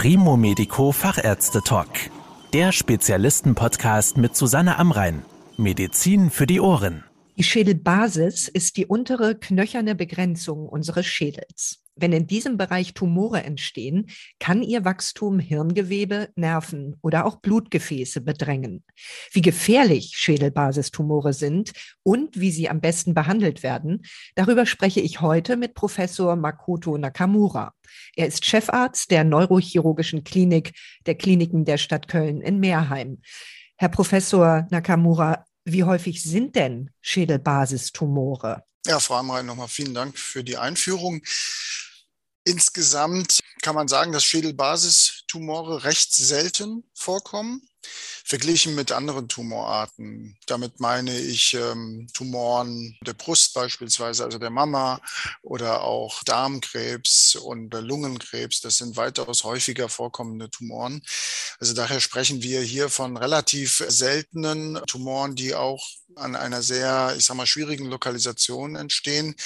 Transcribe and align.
Primo 0.00 0.36
Medico 0.36 0.92
Fachärzte 0.92 1.60
Talk. 1.60 1.88
Der 2.52 2.70
Spezialisten-Podcast 2.70 4.16
mit 4.16 4.36
Susanne 4.36 4.78
Amrein. 4.78 5.24
Medizin 5.56 6.30
für 6.30 6.46
die 6.46 6.60
Ohren. 6.60 7.02
Die 7.36 7.42
Schädelbasis 7.42 8.46
ist 8.46 8.76
die 8.76 8.86
untere 8.86 9.34
knöcherne 9.34 9.96
Begrenzung 9.96 10.68
unseres 10.68 11.04
Schädels. 11.06 11.82
Wenn 12.00 12.12
in 12.12 12.26
diesem 12.26 12.56
Bereich 12.56 12.94
Tumore 12.94 13.42
entstehen, 13.42 14.06
kann 14.38 14.62
ihr 14.62 14.84
Wachstum 14.84 15.40
Hirngewebe, 15.40 16.30
Nerven 16.36 16.96
oder 17.02 17.26
auch 17.26 17.36
Blutgefäße 17.36 18.20
bedrängen. 18.20 18.84
Wie 19.32 19.42
gefährlich 19.42 20.12
Schädelbasistumore 20.14 21.32
sind 21.32 21.72
und 22.04 22.38
wie 22.38 22.52
sie 22.52 22.68
am 22.68 22.80
besten 22.80 23.14
behandelt 23.14 23.62
werden, 23.62 24.04
darüber 24.36 24.64
spreche 24.64 25.00
ich 25.00 25.20
heute 25.20 25.56
mit 25.56 25.74
Professor 25.74 26.36
Makoto 26.36 26.96
Nakamura. 26.96 27.74
Er 28.14 28.26
ist 28.26 28.44
Chefarzt 28.44 29.10
der 29.10 29.24
Neurochirurgischen 29.24 30.22
Klinik 30.22 30.72
der 31.06 31.16
Kliniken 31.16 31.64
der 31.64 31.78
Stadt 31.78 32.06
Köln 32.06 32.40
in 32.40 32.60
Meerheim. 32.60 33.20
Herr 33.76 33.88
Professor 33.88 34.66
Nakamura, 34.70 35.44
wie 35.64 35.84
häufig 35.84 36.22
sind 36.22 36.56
denn 36.56 36.90
Schädelbasistumore? 37.00 38.62
Ja, 38.86 39.00
Frau 39.00 39.16
Amrein, 39.16 39.46
nochmal 39.46 39.68
vielen 39.68 39.94
Dank 39.94 40.18
für 40.18 40.42
die 40.42 40.56
Einführung. 40.56 41.22
Insgesamt 42.48 43.40
kann 43.60 43.74
man 43.74 43.88
sagen, 43.88 44.10
dass 44.10 44.24
Schädelbasistumore 44.24 45.84
recht 45.84 46.14
selten 46.14 46.82
vorkommen, 46.94 47.60
verglichen 48.24 48.74
mit 48.74 48.90
anderen 48.90 49.28
Tumorarten. 49.28 50.34
Damit 50.46 50.80
meine 50.80 51.18
ich 51.18 51.52
ähm, 51.52 52.08
Tumoren 52.14 52.96
der 53.06 53.12
Brust 53.12 53.52
beispielsweise, 53.52 54.24
also 54.24 54.38
der 54.38 54.48
Mama 54.48 55.02
oder 55.42 55.82
auch 55.82 56.22
Darmkrebs 56.24 57.36
und 57.36 57.74
Lungenkrebs. 57.74 58.62
Das 58.62 58.78
sind 58.78 58.96
weitaus 58.96 59.44
häufiger 59.44 59.90
vorkommende 59.90 60.48
Tumoren. 60.48 61.02
Also 61.58 61.74
daher 61.74 62.00
sprechen 62.00 62.42
wir 62.42 62.62
hier 62.62 62.88
von 62.88 63.18
relativ 63.18 63.84
seltenen 63.88 64.80
Tumoren, 64.86 65.34
die 65.34 65.54
auch 65.54 65.86
an 66.16 66.34
einer 66.34 66.62
sehr, 66.62 67.14
ich 67.16 67.26
sag 67.26 67.36
mal, 67.36 67.46
schwierigen 67.46 67.86
Lokalisation 67.86 68.74
entstehen. 68.76 69.36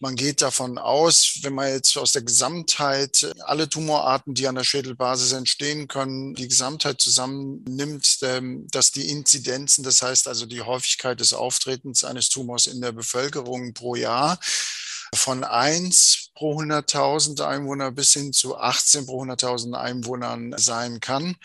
Man 0.00 0.14
geht 0.14 0.42
davon 0.42 0.78
aus, 0.78 1.40
wenn 1.42 1.54
man 1.54 1.72
jetzt 1.72 1.96
aus 1.96 2.12
der 2.12 2.22
Gesamtheit 2.22 3.34
alle 3.40 3.68
Tumorarten, 3.68 4.32
die 4.32 4.46
an 4.46 4.54
der 4.54 4.62
Schädelbasis 4.62 5.32
entstehen 5.32 5.88
können, 5.88 6.34
die 6.34 6.46
Gesamtheit 6.46 7.00
zusammennimmt, 7.00 8.18
ähm, 8.22 8.68
dass 8.70 8.92
die 8.92 9.08
Inzidenzen, 9.10 9.82
das 9.82 10.00
heißt 10.00 10.28
also 10.28 10.46
die 10.46 10.62
Häufigkeit 10.62 11.18
des 11.18 11.32
Auftretens 11.32 12.04
eines 12.04 12.28
Tumors 12.28 12.68
in 12.68 12.80
der 12.80 12.92
Bevölkerung 12.92 13.74
pro 13.74 13.96
Jahr, 13.96 14.38
von 15.14 15.42
1 15.42 16.30
pro 16.34 16.60
100.000 16.60 17.40
Einwohner 17.44 17.90
bis 17.90 18.12
hin 18.12 18.32
zu 18.32 18.56
18 18.56 19.06
pro 19.06 19.24
100.000 19.24 19.74
Einwohnern 19.74 20.54
sein 20.56 21.00
kann. 21.00 21.36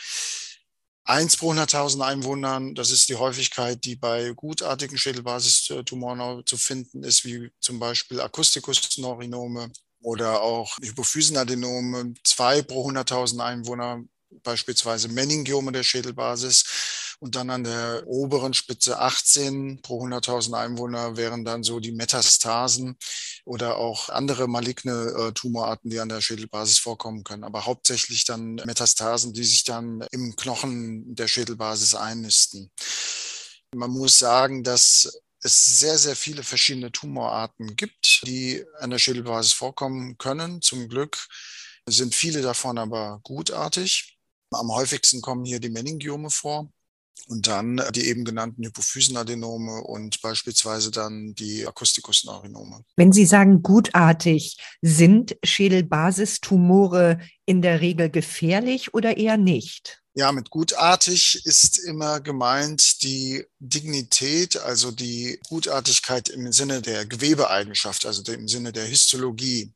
1 1.06 1.38
pro 1.38 1.52
100.000 1.52 2.02
Einwohnern, 2.02 2.76
das 2.76 2.92
ist 2.92 3.10
die 3.10 3.16
Häufigkeit, 3.16 3.84
die 3.84 3.96
bei 3.96 4.32
gutartigen 4.32 4.98
Schädelbasistumoren 4.98 6.46
zu 6.46 6.58
finden 6.58 7.04
ist, 7.04 7.26
wie 7.26 7.52
zum 7.60 7.80
Beispiel 7.80 8.22
Akustikusneurinome 8.22 9.70
oder 10.02 10.42
auch 10.42 10.78
Hypophysenadenome. 10.82 12.14
2 12.24 12.62
pro 12.64 12.90
100.000 12.90 13.40
Einwohner, 13.44 14.04
beispielsweise 14.44 15.10
Meningiome 15.10 15.72
der 15.74 15.84
Schädelbasis. 15.84 17.16
Und 17.20 17.36
dann 17.36 17.50
an 17.50 17.64
der 17.64 18.04
oberen 18.06 18.54
Spitze 18.54 19.00
18 19.00 19.82
pro 19.82 20.06
100.000 20.06 20.58
Einwohner 20.58 21.16
wären 21.16 21.46
dann 21.46 21.64
so 21.64 21.80
die 21.80 21.94
Metastasen 21.94 22.98
oder 23.46 23.78
auch 23.78 24.10
andere 24.10 24.48
maligne 24.48 24.92
äh, 24.92 25.32
Tumorarten, 25.34 25.90
die 25.90 26.00
an 26.00 26.10
der 26.10 26.22
Schädelbasis 26.22 26.78
vorkommen 26.78 27.24
können. 27.24 27.44
Aber 27.44 27.66
hauptsächlich 27.66 28.26
dann 28.26 28.56
Metastasen, 28.56 29.34
die 29.34 29.44
sich 29.44 29.64
dann 29.64 30.06
im 30.12 30.36
Knochen 30.36 31.16
der 31.16 31.28
Schädelbasis 31.28 31.96
einnisten. 31.96 32.72
Man 33.76 33.92
muss 33.92 34.20
sagen, 34.20 34.64
dass 34.64 35.22
es 35.42 35.80
sehr, 35.80 35.98
sehr 35.98 36.16
viele 36.16 36.44
verschiedene 36.44 36.92
Tumorarten 36.92 37.76
gibt, 37.76 38.22
die 38.26 38.64
an 38.80 38.92
der 38.92 39.00
Schädelbasis 39.00 39.52
vorkommen 39.52 40.18
können. 40.18 40.62
Zum 40.62 40.88
Glück 40.88 41.28
sind 41.86 42.16
viele 42.16 42.42
davon 42.42 42.78
aber 42.78 43.20
gutartig. 43.24 44.18
Am 44.52 44.72
häufigsten 44.72 45.22
kommen 45.22 45.44
hier 45.44 45.60
die 45.60 45.70
Meningiome 45.70 46.30
vor. 46.30 46.72
Und 47.30 47.48
dann 47.48 47.82
die 47.96 48.08
eben 48.08 48.26
genannten 48.26 48.66
Hypophysenadenome 48.66 49.82
und 49.82 50.22
beispielsweise 50.22 50.92
dann 50.92 51.34
die 51.36 51.66
Akustikusneurinome. 51.66 52.84
Wenn 52.98 53.14
Sie 53.14 53.26
sagen 53.26 53.64
gutartig, 53.64 54.58
sind 54.82 55.38
Schädelbasistumore 55.44 57.20
in 57.46 57.62
der 57.62 57.82
Regel 57.82 58.10
gefährlich 58.10 58.94
oder 58.94 59.18
eher 59.18 59.38
nicht? 59.38 60.04
Ja, 60.16 60.32
mit 60.32 60.52
gutartig 60.52 61.42
ist 61.44 61.80
immer 61.80 62.20
gemeint 62.20 63.02
die 63.02 63.46
Dignität, 63.58 64.58
also 64.58 64.92
die 64.92 65.40
Gutartigkeit 65.50 66.30
im 66.30 66.52
Sinne 66.54 66.84
der 66.84 67.08
Gewebeeigenschaft, 67.08 68.06
also 68.06 68.22
im 68.32 68.48
Sinne 68.48 68.72
der 68.72 68.86
Histologie. 68.86 69.74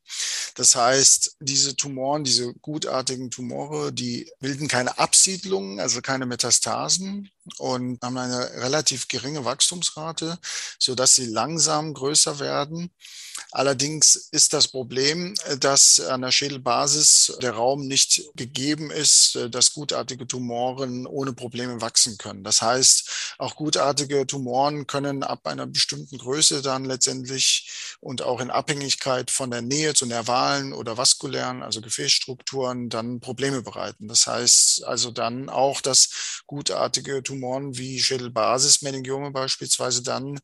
Das 0.53 0.75
heißt, 0.75 1.37
diese 1.39 1.75
Tumoren, 1.75 2.23
diese 2.23 2.53
gutartigen 2.61 3.31
Tumore, 3.31 3.91
die 3.91 4.29
bilden 4.39 4.67
keine 4.67 4.99
Absiedlungen, 4.99 5.79
also 5.79 6.01
keine 6.01 6.27
Metastasen 6.27 7.31
und 7.57 8.01
haben 8.03 8.17
eine 8.17 8.51
relativ 8.61 9.07
geringe 9.07 9.45
Wachstumsrate, 9.45 10.37
so 10.79 10.95
dass 10.95 11.15
sie 11.15 11.25
langsam 11.25 11.93
größer 11.93 12.39
werden. 12.39 12.91
Allerdings 13.51 14.15
ist 14.31 14.53
das 14.53 14.67
Problem, 14.67 15.35
dass 15.59 15.99
an 15.99 16.23
der 16.23 16.31
Schädelbasis 16.31 17.37
der 17.39 17.51
Raum 17.51 17.87
nicht 17.87 18.23
gegeben 18.35 18.89
ist, 18.89 19.37
dass 19.51 19.73
gutartige 19.73 20.25
Tumoren 20.25 21.05
ohne 21.05 21.33
Probleme 21.33 21.79
wachsen 21.79 22.17
können. 22.17 22.43
Das 22.43 22.63
heißt, 22.63 23.35
auch 23.37 23.55
gutartige 23.55 24.25
Tumoren 24.25 24.87
können 24.87 25.21
ab 25.21 25.45
einer 25.45 25.67
bestimmten 25.67 26.17
Größe 26.17 26.63
dann 26.63 26.85
letztendlich 26.85 27.97
und 27.99 28.23
auch 28.23 28.41
in 28.41 28.49
Abhängigkeit 28.49 29.29
von 29.29 29.51
der 29.51 29.61
Nähe 29.61 29.93
zu 29.93 30.07
nervalen 30.07 30.73
oder 30.73 30.97
vaskulären, 30.97 31.61
also 31.61 31.79
Gefäßstrukturen, 31.79 32.89
dann 32.89 33.19
Probleme 33.19 33.61
bereiten. 33.61 34.07
Das 34.07 34.25
heißt 34.25 34.83
also 34.83 35.11
dann 35.11 35.49
auch, 35.49 35.81
dass 35.81 36.41
gutartige 36.47 37.21
Tumoren 37.21 37.36
wie 37.41 37.99
Schädelbasis-Meningiome 37.99 39.31
beispielsweise 39.31 40.03
dann 40.03 40.39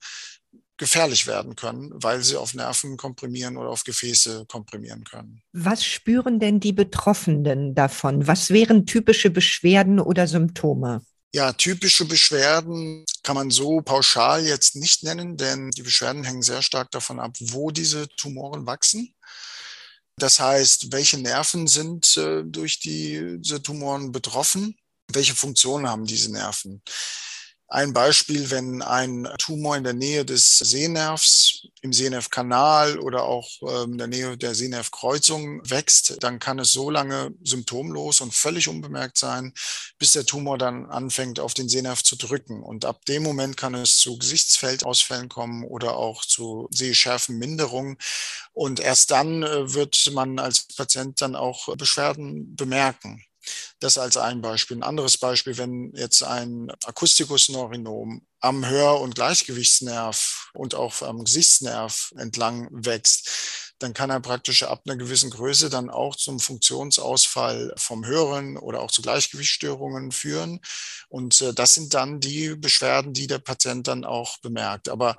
gefährlich 0.78 1.28
werden 1.28 1.56
können, 1.56 1.92
weil 1.94 2.24
sie 2.24 2.36
auf 2.36 2.54
Nerven 2.54 2.98
komprimieren 2.98 3.58
oder 3.58 3.70
auf 3.70 3.84
Gefäße 3.84 4.46
komprimieren 4.48 5.04
können. 5.04 5.42
Was 5.52 5.86
spüren 5.86 6.40
denn 6.40 6.60
die 6.60 6.74
Betroffenen 6.74 7.76
davon? 7.76 8.28
Was 8.28 8.50
wären 8.50 8.86
typische 8.86 9.30
Beschwerden 9.30 10.00
oder 10.00 10.28
Symptome? 10.28 11.02
Ja, 11.36 11.54
typische 11.54 12.06
Beschwerden 12.06 13.06
kann 13.24 13.36
man 13.36 13.50
so 13.50 13.82
pauschal 13.82 14.46
jetzt 14.46 14.76
nicht 14.76 15.04
nennen, 15.04 15.38
denn 15.38 15.72
die 15.72 15.82
Beschwerden 15.82 16.24
hängen 16.24 16.44
sehr 16.44 16.62
stark 16.62 16.92
davon 16.92 17.20
ab, 17.20 17.36
wo 17.40 17.72
diese 17.72 18.08
Tumoren 18.10 18.68
wachsen. 18.68 19.16
Das 20.18 20.40
heißt, 20.40 20.92
welche 20.92 21.18
Nerven 21.18 21.66
sind 21.68 22.18
äh, 22.18 22.44
durch 22.44 22.80
die, 22.80 23.38
diese 23.40 23.64
Tumoren 23.64 24.12
betroffen? 24.12 24.76
Welche 25.14 25.36
Funktionen 25.36 25.88
haben 25.88 26.06
diese 26.06 26.32
Nerven? 26.32 26.82
Ein 27.74 27.92
Beispiel, 27.92 28.52
wenn 28.52 28.84
ein 28.84 29.28
Tumor 29.40 29.76
in 29.76 29.84
der 29.84 29.94
Nähe 29.94 30.26
des 30.26 30.60
Sehnervs, 30.60 31.66
im 31.82 31.92
Sehnervkanal 31.92 33.00
oder 33.00 33.24
auch 33.24 33.50
ähm, 33.64 33.94
in 33.94 33.98
der 33.98 34.06
Nähe 34.06 34.38
der 34.38 34.54
Sehnervkreuzung 34.54 35.68
wächst, 35.68 36.18
dann 36.22 36.38
kann 36.38 36.60
es 36.60 36.72
so 36.72 36.92
lange 36.92 37.34
symptomlos 37.44 38.22
und 38.22 38.32
völlig 38.32 38.68
unbemerkt 38.68 39.18
sein, 39.18 39.54
bis 39.98 40.12
der 40.12 40.24
Tumor 40.24 40.60
dann 40.60 40.86
anfängt, 40.86 41.40
auf 41.40 41.56
den 41.56 41.68
Sehnerv 41.68 42.04
zu 42.04 42.16
drücken. 42.16 42.62
Und 42.62 42.86
ab 42.86 43.06
dem 43.06 43.24
Moment 43.24 43.58
kann 43.58 43.74
es 43.74 43.98
zu 43.98 44.20
Gesichtsfeldausfällen 44.20 45.28
kommen 45.28 45.64
oder 45.64 45.98
auch 45.98 46.24
zu 46.24 46.68
Sehschärfenminderung. 46.70 47.98
Und 48.54 48.82
erst 48.82 49.10
dann 49.10 49.42
äh, 49.42 49.74
wird 49.74 50.12
man 50.14 50.38
als 50.38 50.68
Patient 50.68 51.20
dann 51.22 51.36
auch 51.36 51.76
Beschwerden 51.76 52.56
bemerken. 52.56 53.26
Das 53.80 53.98
als 53.98 54.18
ein 54.18 54.42
Beispiel. 54.42 54.78
Ein 54.78 54.84
anderes 54.84 55.18
Beispiel, 55.18 55.58
wenn 55.58 55.92
jetzt 55.96 56.24
ein 56.24 56.72
Akustikusneurinom 56.86 58.26
am 58.40 58.66
Hör- 58.66 59.02
und 59.02 59.16
Gleichgewichtsnerv 59.16 60.50
und 60.54 60.76
auch 60.76 61.02
am 61.02 61.24
Gesichtsnerv 61.24 62.14
entlang 62.18 62.68
wächst, 62.72 63.30
dann 63.84 63.94
kann 63.94 64.10
er 64.10 64.22
praktisch 64.22 64.64
ab 64.64 64.84
einer 64.86 64.96
gewissen 64.96 65.30
Größe 65.30 65.70
dann 65.70 65.90
auch 65.90 66.16
zum 66.16 66.40
Funktionsausfall 66.40 67.74
vom 67.76 68.06
Hören 68.06 68.58
oder 68.58 68.82
auch 68.82 68.92
zu 68.92 69.02
Gleichgewichtsstörungen 69.02 70.12
führen. 70.12 70.62
Und 71.10 71.42
äh, 71.42 71.54
das 71.54 71.74
sind 71.74 71.94
dann 71.94 72.20
die 72.20 72.56
Beschwerden, 72.56 73.14
die 73.14 73.28
der 73.28 73.40
Patient 73.40 73.88
dann 73.88 74.06
auch 74.06 74.38
bemerkt. 74.40 74.90
Aber 74.90 75.18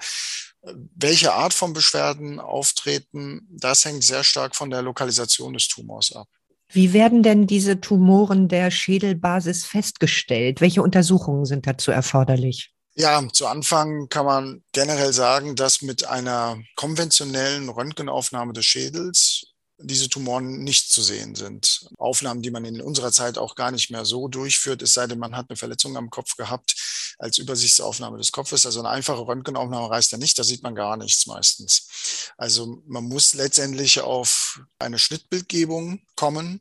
äh, 0.62 0.72
welche 0.94 1.34
Art 1.34 1.52
von 1.52 1.74
Beschwerden 1.74 2.40
auftreten, 2.40 3.46
das 3.50 3.84
hängt 3.84 4.04
sehr 4.04 4.24
stark 4.24 4.56
von 4.56 4.70
der 4.70 4.82
Lokalisation 4.82 5.52
des 5.52 5.68
Tumors 5.68 6.12
ab. 6.12 6.28
Wie 6.70 6.92
werden 6.92 7.22
denn 7.22 7.46
diese 7.46 7.80
Tumoren 7.80 8.48
der 8.48 8.70
Schädelbasis 8.70 9.64
festgestellt? 9.64 10.60
Welche 10.60 10.82
Untersuchungen 10.82 11.44
sind 11.44 11.66
dazu 11.66 11.90
erforderlich? 11.90 12.74
Ja, 12.96 13.26
zu 13.32 13.46
Anfang 13.48 14.08
kann 14.08 14.24
man 14.24 14.62
generell 14.72 15.12
sagen, 15.12 15.56
dass 15.56 15.82
mit 15.82 16.06
einer 16.06 16.58
konventionellen 16.76 17.68
Röntgenaufnahme 17.68 18.52
des 18.52 18.66
Schädels 18.66 19.43
diese 19.78 20.08
Tumoren 20.08 20.62
nicht 20.62 20.90
zu 20.90 21.02
sehen 21.02 21.34
sind. 21.34 21.88
Aufnahmen, 21.98 22.42
die 22.42 22.50
man 22.50 22.64
in 22.64 22.80
unserer 22.80 23.12
Zeit 23.12 23.38
auch 23.38 23.54
gar 23.54 23.70
nicht 23.70 23.90
mehr 23.90 24.04
so 24.04 24.28
durchführt, 24.28 24.82
es 24.82 24.94
sei 24.94 25.06
denn, 25.06 25.18
man 25.18 25.36
hat 25.36 25.50
eine 25.50 25.56
Verletzung 25.56 25.96
am 25.96 26.10
Kopf 26.10 26.36
gehabt 26.36 26.74
als 27.18 27.38
Übersichtsaufnahme 27.38 28.18
des 28.18 28.32
Kopfes. 28.32 28.66
Also 28.66 28.80
eine 28.80 28.90
einfache 28.90 29.26
Röntgenaufnahme 29.26 29.90
reicht 29.90 30.12
ja 30.12 30.18
nicht, 30.18 30.38
da 30.38 30.44
sieht 30.44 30.62
man 30.62 30.74
gar 30.74 30.96
nichts 30.96 31.26
meistens. 31.26 31.88
Also 32.36 32.82
man 32.86 33.04
muss 33.04 33.34
letztendlich 33.34 34.00
auf 34.00 34.60
eine 34.78 34.98
Schnittbildgebung 34.98 36.00
kommen 36.16 36.60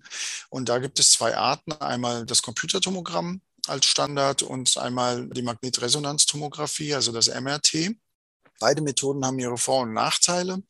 und 0.50 0.69
da 0.69 0.80
gibt 0.80 1.00
es 1.00 1.12
zwei 1.12 1.38
Arten. 1.38 1.74
Einmal 1.74 2.25
das 2.25 2.42
Computertomogramm 2.42 3.42
als 3.68 3.86
Standard 3.86 4.42
und 4.42 4.77
einmal 4.77 5.27
die 5.30 5.42
Magnetresonanztomographie, 5.42 6.95
also 6.95 7.12
das 7.12 7.27
MRT. 7.27 7.95
Beide 8.59 8.81
Methoden 8.81 9.25
haben 9.25 9.39
ihre 9.39 9.57
Vor- 9.57 9.81
und 9.81 9.94
Nachteile 9.94 10.63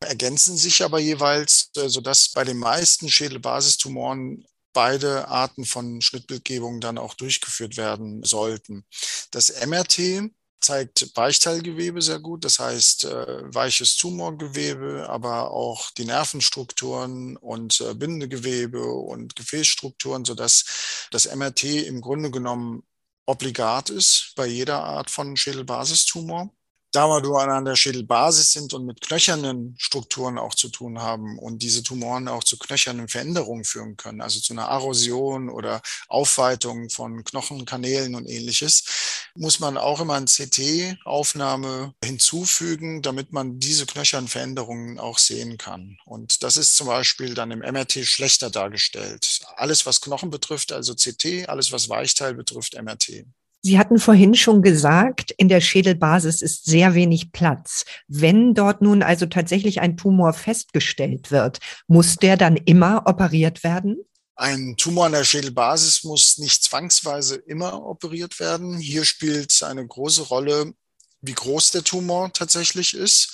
ergänzen 0.00 0.56
sich 0.56 0.82
aber 0.82 0.98
jeweils, 0.98 1.70
äh, 1.76 1.88
sodass 1.88 2.30
bei 2.30 2.44
den 2.44 2.58
meisten 2.58 3.08
Schädelbasistumoren 3.08 4.46
beide 4.72 5.28
Arten 5.28 5.64
von 5.64 6.02
Schnittbildgebung 6.02 6.80
dann 6.80 6.98
auch 6.98 7.14
durchgeführt 7.14 7.76
werden 7.76 8.22
sollten. 8.22 8.84
Das 9.30 9.64
MRT 9.64 10.30
zeigt 10.60 11.16
Weichteilgewebe 11.16 12.02
sehr 12.02 12.18
gut, 12.18 12.44
das 12.44 12.58
heißt 12.58 13.04
äh, 13.04 13.54
weiches 13.54 13.96
Tumorgewebe, 13.96 15.06
aber 15.08 15.50
auch 15.50 15.90
die 15.92 16.04
Nervenstrukturen 16.04 17.36
und 17.36 17.80
äh, 17.80 17.94
Bindegewebe 17.94 18.84
und 18.84 19.36
Gefäßstrukturen, 19.36 20.24
sodass 20.24 21.08
das 21.10 21.34
MRT 21.34 21.64
im 21.64 22.00
Grunde 22.00 22.30
genommen 22.30 22.82
obligat 23.26 23.90
ist 23.90 24.32
bei 24.36 24.46
jeder 24.46 24.82
Art 24.84 25.10
von 25.10 25.36
Schädelbasistumor 25.36 26.52
da 26.96 27.08
wir 27.08 27.20
nur 27.20 27.42
an 27.42 27.66
der 27.66 27.76
Schädelbasis 27.76 28.52
sind 28.52 28.72
und 28.72 28.86
mit 28.86 29.02
knöchernen 29.02 29.74
Strukturen 29.78 30.38
auch 30.38 30.54
zu 30.54 30.70
tun 30.70 31.02
haben 31.02 31.38
und 31.38 31.62
diese 31.62 31.82
Tumoren 31.82 32.26
auch 32.26 32.42
zu 32.42 32.58
knöchernen 32.58 33.08
Veränderungen 33.08 33.64
führen 33.64 33.98
können, 33.98 34.22
also 34.22 34.40
zu 34.40 34.54
einer 34.54 34.68
Erosion 34.68 35.50
oder 35.50 35.82
Aufweitung 36.08 36.88
von 36.88 37.22
Knochenkanälen 37.22 38.14
und 38.14 38.26
ähnliches, 38.26 39.30
muss 39.34 39.60
man 39.60 39.76
auch 39.76 40.00
immer 40.00 40.14
eine 40.14 40.24
CT-Aufnahme 40.24 41.92
hinzufügen, 42.02 43.02
damit 43.02 43.30
man 43.30 43.60
diese 43.60 43.84
knöchernen 43.84 44.28
Veränderungen 44.28 44.98
auch 44.98 45.18
sehen 45.18 45.58
kann. 45.58 45.98
Und 46.06 46.42
das 46.42 46.56
ist 46.56 46.76
zum 46.76 46.86
Beispiel 46.86 47.34
dann 47.34 47.50
im 47.50 47.58
MRT 47.58 48.06
schlechter 48.06 48.48
dargestellt. 48.48 49.40
Alles, 49.56 49.84
was 49.84 50.00
Knochen 50.00 50.30
betrifft, 50.30 50.72
also 50.72 50.94
CT, 50.94 51.46
alles, 51.50 51.72
was 51.72 51.90
Weichteil 51.90 52.32
betrifft, 52.32 52.74
MRT. 52.80 53.26
Sie 53.66 53.80
hatten 53.80 53.98
vorhin 53.98 54.36
schon 54.36 54.62
gesagt, 54.62 55.32
in 55.32 55.48
der 55.48 55.60
Schädelbasis 55.60 56.40
ist 56.40 56.66
sehr 56.66 56.94
wenig 56.94 57.32
Platz. 57.32 57.84
Wenn 58.06 58.54
dort 58.54 58.80
nun 58.80 59.02
also 59.02 59.26
tatsächlich 59.26 59.80
ein 59.80 59.96
Tumor 59.96 60.34
festgestellt 60.34 61.32
wird, 61.32 61.58
muss 61.88 62.14
der 62.14 62.36
dann 62.36 62.56
immer 62.56 63.02
operiert 63.06 63.64
werden? 63.64 63.96
Ein 64.36 64.76
Tumor 64.76 65.06
an 65.06 65.12
der 65.12 65.24
Schädelbasis 65.24 66.04
muss 66.04 66.38
nicht 66.38 66.62
zwangsweise 66.62 67.34
immer 67.34 67.84
operiert 67.84 68.38
werden. 68.38 68.78
Hier 68.78 69.04
spielt 69.04 69.60
eine 69.64 69.84
große 69.84 70.22
Rolle, 70.22 70.72
wie 71.20 71.34
groß 71.34 71.72
der 71.72 71.82
Tumor 71.82 72.32
tatsächlich 72.32 72.94
ist. 72.94 73.32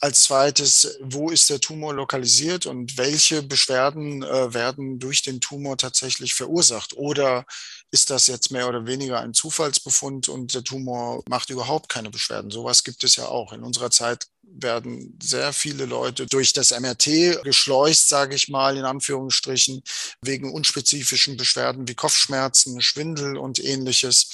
Als 0.00 0.24
zweites, 0.24 0.98
wo 1.02 1.30
ist 1.30 1.48
der 1.48 1.60
Tumor 1.60 1.94
lokalisiert 1.94 2.66
und 2.66 2.98
welche 2.98 3.44
Beschwerden 3.44 4.24
äh, 4.24 4.52
werden 4.52 4.98
durch 4.98 5.22
den 5.22 5.40
Tumor 5.40 5.78
tatsächlich 5.78 6.34
verursacht? 6.34 6.96
Oder 6.96 7.46
ist 7.92 8.08
das 8.08 8.26
jetzt 8.26 8.50
mehr 8.50 8.68
oder 8.68 8.86
weniger 8.86 9.20
ein 9.20 9.34
Zufallsbefund 9.34 10.30
und 10.30 10.54
der 10.54 10.64
Tumor 10.64 11.22
macht 11.28 11.50
überhaupt 11.50 11.90
keine 11.90 12.08
Beschwerden. 12.08 12.50
Sowas 12.50 12.84
gibt 12.84 13.04
es 13.04 13.16
ja 13.16 13.26
auch. 13.26 13.52
In 13.52 13.62
unserer 13.62 13.90
Zeit 13.90 14.28
werden 14.42 15.18
sehr 15.22 15.52
viele 15.52 15.84
Leute 15.84 16.26
durch 16.26 16.54
das 16.54 16.70
MRT 16.70 17.42
geschleust, 17.42 18.08
sage 18.08 18.34
ich 18.34 18.48
mal, 18.48 18.78
in 18.78 18.86
Anführungsstrichen, 18.86 19.82
wegen 20.22 20.52
unspezifischen 20.52 21.36
Beschwerden 21.36 21.86
wie 21.86 21.94
Kopfschmerzen, 21.94 22.80
Schwindel 22.80 23.36
und 23.36 23.62
ähnliches 23.62 24.26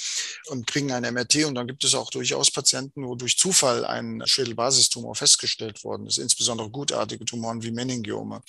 und 0.47 0.65
kriegen 0.65 0.93
ein 0.93 1.13
MRT. 1.13 1.43
Und 1.43 1.55
dann 1.55 1.67
gibt 1.67 1.83
es 1.83 1.95
auch 1.95 2.11
durchaus 2.11 2.51
Patienten, 2.51 3.05
wo 3.05 3.15
durch 3.15 3.37
Zufall 3.37 3.85
ein 3.85 4.23
Schädelbasistumor 4.25 5.15
festgestellt 5.15 5.83
worden 5.83 6.07
ist, 6.07 6.17
insbesondere 6.17 6.69
gutartige 6.69 7.25
Tumoren 7.25 7.61
wie 7.61 7.71
Meningiome. 7.71 8.41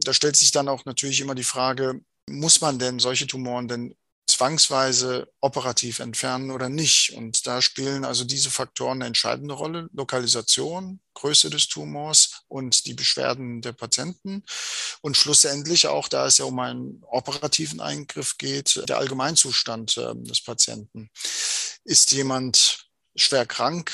Da 0.00 0.12
stellt 0.12 0.36
sich 0.36 0.50
dann 0.50 0.68
auch 0.68 0.84
natürlich 0.84 1.20
immer 1.20 1.34
die 1.34 1.42
Frage, 1.42 2.02
muss 2.28 2.60
man 2.60 2.78
denn 2.78 2.98
solche 2.98 3.26
Tumoren 3.26 3.66
denn 3.66 3.94
zwangsweise 4.32 5.32
operativ 5.40 6.00
entfernen 6.00 6.50
oder 6.50 6.68
nicht. 6.68 7.12
Und 7.14 7.46
da 7.46 7.62
spielen 7.62 8.04
also 8.04 8.24
diese 8.24 8.50
Faktoren 8.50 8.98
eine 8.98 9.06
entscheidende 9.06 9.54
Rolle. 9.54 9.88
Lokalisation, 9.92 11.00
Größe 11.14 11.50
des 11.50 11.68
Tumors 11.68 12.42
und 12.48 12.86
die 12.86 12.94
Beschwerden 12.94 13.62
der 13.62 13.72
Patienten. 13.72 14.42
Und 15.00 15.16
schlussendlich 15.16 15.86
auch, 15.86 16.08
da 16.08 16.26
es 16.26 16.38
ja 16.38 16.44
um 16.44 16.58
einen 16.58 17.02
operativen 17.04 17.80
Eingriff 17.80 18.38
geht, 18.38 18.82
der 18.88 18.98
Allgemeinzustand 18.98 19.96
äh, 19.98 20.14
des 20.16 20.42
Patienten. 20.42 21.10
Ist 21.84 22.12
jemand 22.12 22.86
schwer 23.16 23.46
krank? 23.46 23.92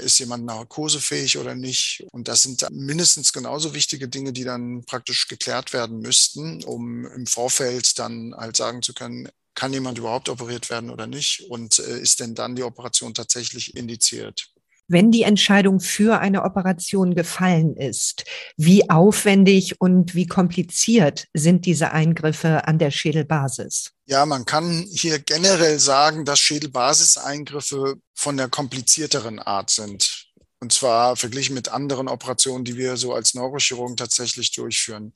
ist 0.00 0.18
jemand 0.18 0.44
narkosefähig 0.44 1.38
oder 1.38 1.54
nicht? 1.54 2.04
Und 2.12 2.28
das 2.28 2.42
sind 2.42 2.64
mindestens 2.70 3.32
genauso 3.32 3.74
wichtige 3.74 4.08
Dinge, 4.08 4.32
die 4.32 4.44
dann 4.44 4.84
praktisch 4.84 5.26
geklärt 5.26 5.72
werden 5.72 5.98
müssten, 5.98 6.62
um 6.64 7.04
im 7.06 7.26
Vorfeld 7.26 7.98
dann 7.98 8.34
halt 8.36 8.56
sagen 8.56 8.82
zu 8.82 8.94
können, 8.94 9.28
kann 9.54 9.72
jemand 9.72 9.98
überhaupt 9.98 10.28
operiert 10.28 10.70
werden 10.70 10.90
oder 10.90 11.06
nicht? 11.06 11.44
Und 11.48 11.78
äh, 11.78 11.98
ist 12.00 12.20
denn 12.20 12.34
dann 12.34 12.56
die 12.56 12.62
Operation 12.62 13.14
tatsächlich 13.14 13.76
indiziert? 13.76 14.52
Wenn 14.88 15.10
die 15.10 15.22
Entscheidung 15.22 15.80
für 15.80 16.18
eine 16.18 16.42
Operation 16.42 17.14
gefallen 17.14 17.76
ist, 17.76 18.24
wie 18.56 18.90
aufwendig 18.90 19.80
und 19.80 20.14
wie 20.14 20.26
kompliziert 20.26 21.28
sind 21.32 21.64
diese 21.66 21.92
Eingriffe 21.92 22.66
an 22.66 22.78
der 22.78 22.90
Schädelbasis? 22.90 23.92
Ja, 24.06 24.26
man 24.26 24.44
kann 24.44 24.86
hier 24.90 25.18
generell 25.18 25.78
sagen, 25.78 26.24
dass 26.24 26.40
Schädelbasiseingriffe 26.40 27.94
von 28.14 28.36
der 28.36 28.48
komplizierteren 28.48 29.38
Art 29.38 29.70
sind. 29.70 30.26
Und 30.60 30.72
zwar 30.72 31.16
verglichen 31.16 31.54
mit 31.54 31.70
anderen 31.70 32.08
Operationen, 32.08 32.64
die 32.64 32.76
wir 32.76 32.96
so 32.96 33.14
als 33.14 33.34
Neurochirurgen 33.34 33.96
tatsächlich 33.96 34.52
durchführen. 34.52 35.12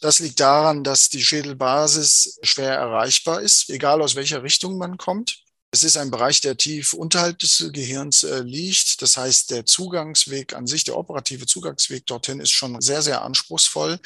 Das 0.00 0.18
liegt 0.18 0.40
daran, 0.40 0.84
dass 0.84 1.08
die 1.08 1.24
Schädelbasis 1.24 2.38
schwer 2.42 2.74
erreichbar 2.74 3.40
ist, 3.40 3.70
egal 3.70 4.02
aus 4.02 4.14
welcher 4.14 4.42
Richtung 4.42 4.78
man 4.78 4.98
kommt. 4.98 5.42
Es 5.72 5.82
ist 5.82 5.96
ein 5.96 6.10
Bereich, 6.10 6.40
der 6.40 6.56
tief 6.56 6.92
unterhalb 6.92 7.38
des 7.38 7.70
Gehirns 7.72 8.22
äh, 8.22 8.40
liegt. 8.40 9.02
Das 9.02 9.16
heißt, 9.16 9.50
der 9.50 9.66
Zugangsweg 9.66 10.54
an 10.54 10.66
sich, 10.66 10.84
der 10.84 10.96
operative 10.96 11.46
Zugangsweg 11.46 12.06
dorthin 12.06 12.40
ist 12.40 12.52
schon 12.52 12.80
sehr, 12.80 13.02
sehr 13.02 13.22
anspruchsvoll 13.22 13.98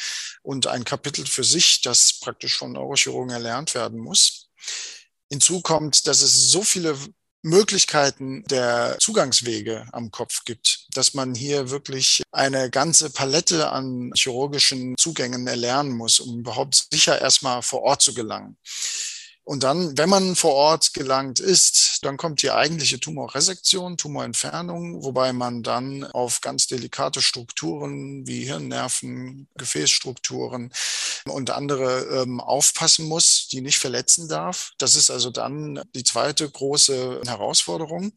und 0.42 0.66
ein 0.66 0.84
Kapitel 0.84 1.26
für 1.26 1.44
sich, 1.44 1.82
das 1.82 2.18
praktisch 2.20 2.56
von 2.56 2.72
Neurochirurgen 2.72 3.30
erlernt 3.30 3.74
werden 3.74 4.00
muss. 4.00 4.48
Hinzu 5.28 5.60
kommt, 5.60 6.06
dass 6.06 6.22
es 6.22 6.50
so 6.50 6.62
viele 6.64 6.98
Möglichkeiten 7.42 8.44
der 8.44 8.96
Zugangswege 9.00 9.86
am 9.92 10.10
Kopf 10.10 10.44
gibt, 10.44 10.86
dass 10.94 11.14
man 11.14 11.34
hier 11.34 11.70
wirklich 11.70 12.22
eine 12.32 12.70
ganze 12.70 13.10
Palette 13.10 13.70
an 13.70 14.12
chirurgischen 14.14 14.96
Zugängen 14.98 15.46
erlernen 15.46 15.92
muss, 15.92 16.20
um 16.20 16.40
überhaupt 16.40 16.86
sicher 16.90 17.20
erstmal 17.20 17.62
vor 17.62 17.82
Ort 17.82 18.02
zu 18.02 18.14
gelangen. 18.14 18.56
Und 19.44 19.62
dann, 19.64 19.96
wenn 19.98 20.08
man 20.08 20.36
vor 20.36 20.54
Ort 20.54 20.94
gelangt 20.94 21.40
ist, 21.40 21.98
dann 22.02 22.16
kommt 22.16 22.42
die 22.42 22.50
eigentliche 22.50 23.00
Tumorresektion, 23.00 23.96
Tumorentfernung, 23.96 25.02
wobei 25.02 25.32
man 25.32 25.62
dann 25.62 26.04
auf 26.04 26.40
ganz 26.40 26.66
delikate 26.66 27.20
Strukturen 27.20 28.26
wie 28.26 28.44
Hirnnerven, 28.44 29.48
Gefäßstrukturen 29.56 30.72
und 31.24 31.50
andere 31.50 32.22
ähm, 32.22 32.40
aufpassen 32.40 33.06
muss, 33.06 33.48
die 33.48 33.60
nicht 33.60 33.78
verletzen 33.78 34.28
darf. 34.28 34.72
Das 34.78 34.94
ist 34.94 35.10
also 35.10 35.30
dann 35.30 35.82
die 35.94 36.04
zweite 36.04 36.48
große 36.48 37.22
Herausforderung. 37.26 38.12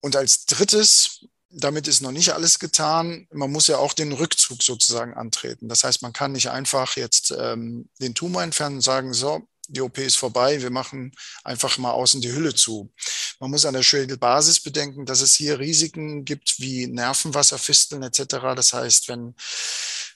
Und 0.00 0.16
als 0.16 0.44
drittes 0.44 1.20
damit 1.56 1.88
ist 1.88 2.00
noch 2.00 2.10
nicht 2.10 2.32
alles 2.32 2.58
getan. 2.58 3.28
Man 3.32 3.52
muss 3.52 3.68
ja 3.68 3.78
auch 3.78 3.92
den 3.92 4.12
Rückzug 4.12 4.62
sozusagen 4.62 5.14
antreten. 5.14 5.68
Das 5.68 5.84
heißt, 5.84 6.02
man 6.02 6.12
kann 6.12 6.32
nicht 6.32 6.50
einfach 6.50 6.96
jetzt 6.96 7.32
ähm, 7.38 7.88
den 8.00 8.14
Tumor 8.14 8.42
entfernen 8.42 8.76
und 8.76 8.82
sagen, 8.82 9.14
so, 9.14 9.46
die 9.68 9.80
OP 9.80 9.98
ist 9.98 10.16
vorbei, 10.16 10.60
wir 10.60 10.70
machen 10.70 11.12
einfach 11.42 11.78
mal 11.78 11.92
außen 11.92 12.20
die 12.20 12.32
Hülle 12.32 12.54
zu. 12.54 12.92
Man 13.40 13.50
muss 13.50 13.66
an 13.66 13.74
der 13.74 13.82
Schädelbasis 13.82 14.60
bedenken, 14.60 15.06
dass 15.06 15.20
es 15.20 15.34
hier 15.34 15.58
Risiken 15.58 16.24
gibt 16.24 16.60
wie 16.60 16.86
Nervenwasserfisteln 16.86 18.02
etc. 18.02 18.54
Das 18.54 18.72
heißt, 18.72 19.08
wenn 19.08 19.34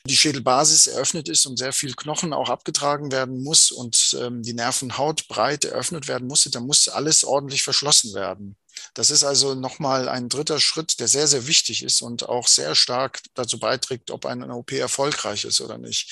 die 0.05 0.17
Schädelbasis 0.17 0.87
eröffnet 0.87 1.29
ist 1.29 1.47
und 1.47 1.59
sehr 1.59 1.73
viel 1.73 1.95
Knochen 1.95 2.33
auch 2.33 2.49
abgetragen 2.49 3.13
werden 3.13 3.43
muss 3.43 3.71
und 3.71 4.17
ähm, 4.21 4.43
die 4.43 4.55
Nervenhaut 4.55 5.29
breit 5.29 5.65
eröffnet 5.65 6.09
werden 6.09 6.29
muss, 6.29 6.45
dann 6.45 6.67
muss 6.67 6.89
alles 6.89 7.25
ordentlich 7.25 7.63
verschlossen 7.63 8.15
werden. 8.15 8.57
Das 8.95 9.11
ist 9.11 9.25
also 9.25 9.55
nochmal 9.55 10.09
ein 10.09 10.29
dritter 10.29 10.61
Schritt, 10.61 11.01
der 11.01 11.09
sehr, 11.09 11.27
sehr 11.27 11.47
wichtig 11.47 11.83
ist 11.83 12.03
und 12.03 12.29
auch 12.29 12.49
sehr 12.49 12.75
stark 12.75 13.23
dazu 13.35 13.59
beiträgt, 13.59 14.11
ob 14.11 14.27
eine 14.27 14.53
OP 14.55 14.73
erfolgreich 14.73 15.45
ist 15.45 15.61
oder 15.61 15.79
nicht. 15.79 16.11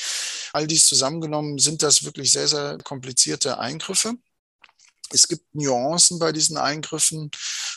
All 0.53 0.67
dies 0.67 0.87
zusammengenommen 0.87 1.59
sind 1.59 1.83
das 1.83 2.05
wirklich 2.05 2.33
sehr, 2.33 2.49
sehr 2.49 2.79
komplizierte 2.79 3.59
Eingriffe. 3.59 4.15
Es 5.11 5.29
gibt 5.29 5.55
Nuancen 5.55 6.19
bei 6.19 6.33
diesen 6.33 6.57
Eingriffen 6.57 7.31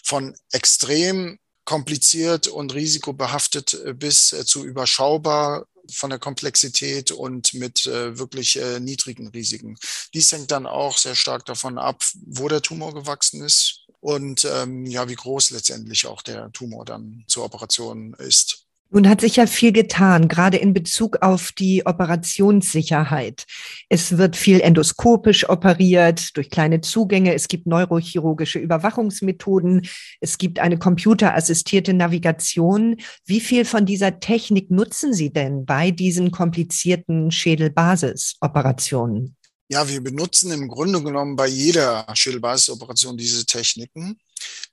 von 0.03 0.35
extrem 0.51 1.39
kompliziert 1.65 2.47
und 2.47 2.73
risikobehaftet 2.73 3.77
bis 3.95 4.29
zu 4.45 4.65
überschaubar 4.65 5.67
von 5.91 6.09
der 6.09 6.19
Komplexität 6.19 7.11
und 7.11 7.53
mit 7.53 7.85
äh, 7.85 8.17
wirklich 8.17 8.57
äh, 8.57 8.79
niedrigen 8.79 9.27
Risiken. 9.27 9.77
Dies 10.13 10.31
hängt 10.31 10.51
dann 10.51 10.65
auch 10.65 10.97
sehr 10.97 11.15
stark 11.15 11.45
davon 11.45 11.77
ab, 11.77 12.03
wo 12.25 12.47
der 12.47 12.61
Tumor 12.61 12.93
gewachsen 12.93 13.43
ist 13.43 13.85
und 13.99 14.45
ähm, 14.45 14.85
ja, 14.85 15.09
wie 15.09 15.15
groß 15.15 15.51
letztendlich 15.51 16.07
auch 16.07 16.21
der 16.21 16.51
Tumor 16.51 16.85
dann 16.85 17.23
zur 17.27 17.45
Operation 17.45 18.13
ist. 18.13 18.68
Nun 18.91 19.07
hat 19.07 19.21
sich 19.21 19.35
ja 19.35 19.45
viel 19.45 19.71
getan, 19.71 20.27
gerade 20.27 20.57
in 20.57 20.73
Bezug 20.73 21.21
auf 21.21 21.51
die 21.51 21.85
Operationssicherheit. 21.85 23.45
Es 23.87 24.17
wird 24.17 24.35
viel 24.35 24.61
endoskopisch 24.61 25.47
operiert 25.47 26.35
durch 26.35 26.49
kleine 26.49 26.81
Zugänge. 26.81 27.35
Es 27.35 27.47
gibt 27.47 27.67
neurochirurgische 27.67 28.57
Überwachungsmethoden. 28.57 29.87
Es 30.21 30.39
gibt 30.39 30.57
eine 30.57 30.79
computerassistierte 30.79 31.93
Navigation. 31.93 32.95
Wie 33.25 33.41
viel 33.41 33.63
von 33.63 33.85
dieser 33.85 34.19
Technik 34.19 34.71
nutzen 34.71 35.13
Sie 35.13 35.31
denn 35.31 35.65
bei 35.65 35.91
diesen 35.91 36.31
komplizierten 36.31 37.29
Schädelbasisoperationen? 37.29 39.35
Ja, 39.71 39.87
wir 39.87 40.01
benutzen 40.01 40.51
im 40.51 40.67
Grunde 40.67 41.03
genommen 41.03 41.35
bei 41.35 41.45
jeder 41.45 42.07
Schädelbasisoperation 42.11 43.17
diese 43.17 43.45
Techniken. 43.45 44.17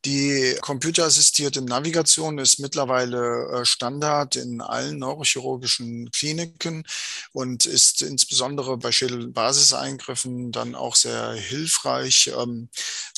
Die 0.07 0.57
computer-assistierte 0.61 1.63
Navigation 1.63 2.39
ist 2.39 2.61
mittlerweile 2.61 3.49
äh, 3.49 3.65
Standard 3.65 4.37
in 4.37 4.61
allen 4.61 5.01
neurochirurgischen 5.01 6.13
Kliniken 6.13 6.85
und 7.33 7.67
ist 7.67 8.03
insbesondere 8.03 8.77
bei 8.77 8.93
Schädelbasiseingriffen 8.93 10.53
dann 10.53 10.77
auch 10.77 10.95
sehr 10.95 11.33
hilfreich, 11.33 12.31
ähm, 12.41 12.69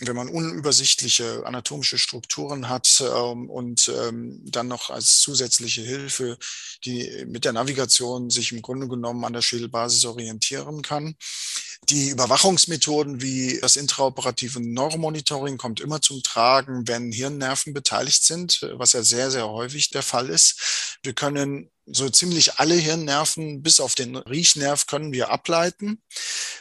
wenn 0.00 0.16
man 0.16 0.30
unübersichtliche 0.30 1.42
anatomische 1.45 1.99
Strukturen 1.99 2.71
hat 2.71 3.02
ähm, 3.02 3.50
und 3.50 3.92
ähm, 3.95 4.40
dann 4.47 4.68
noch 4.68 4.88
als 4.88 5.18
zusätzliche 5.18 5.83
Hilfe, 5.83 6.38
die 6.87 7.26
mit 7.26 7.45
der 7.45 7.52
Navigation 7.52 8.30
sich 8.30 8.52
im 8.52 8.62
Grunde 8.62 8.88
genommen 8.88 9.26
an 9.26 9.35
der 9.35 9.42
Schädelbasis 9.42 10.07
orientieren 10.07 10.80
kann. 10.80 11.16
Die 11.85 12.11
Überwachungsmethoden 12.11 13.23
wie 13.23 13.58
das 13.61 13.76
intraoperative 13.76 14.61
Neuromonitoring 14.61 15.56
kommt 15.56 15.80
immer 15.80 16.02
zum 16.02 16.23
Tragen, 16.23 16.87
wenn 16.87 17.12
Hirnnerven 17.12 17.73
beteiligt 17.73 18.25
sind, 18.25 18.61
was 18.75 18.92
ja 18.92 19.02
sehr, 19.02 19.30
sehr 19.30 19.49
häufig 19.49 19.90
der 19.90 20.02
Fall 20.02 20.28
ist. 20.28 20.99
Wir 21.02 21.14
können 21.14 21.70
so 21.90 22.08
ziemlich 22.11 22.58
alle 22.58 22.75
Hirnnerven 22.75 23.62
bis 23.62 23.80
auf 23.80 23.94
den 23.94 24.16
Riechnerv 24.16 24.87
können 24.87 25.12
wir 25.12 25.30
ableiten. 25.30 26.02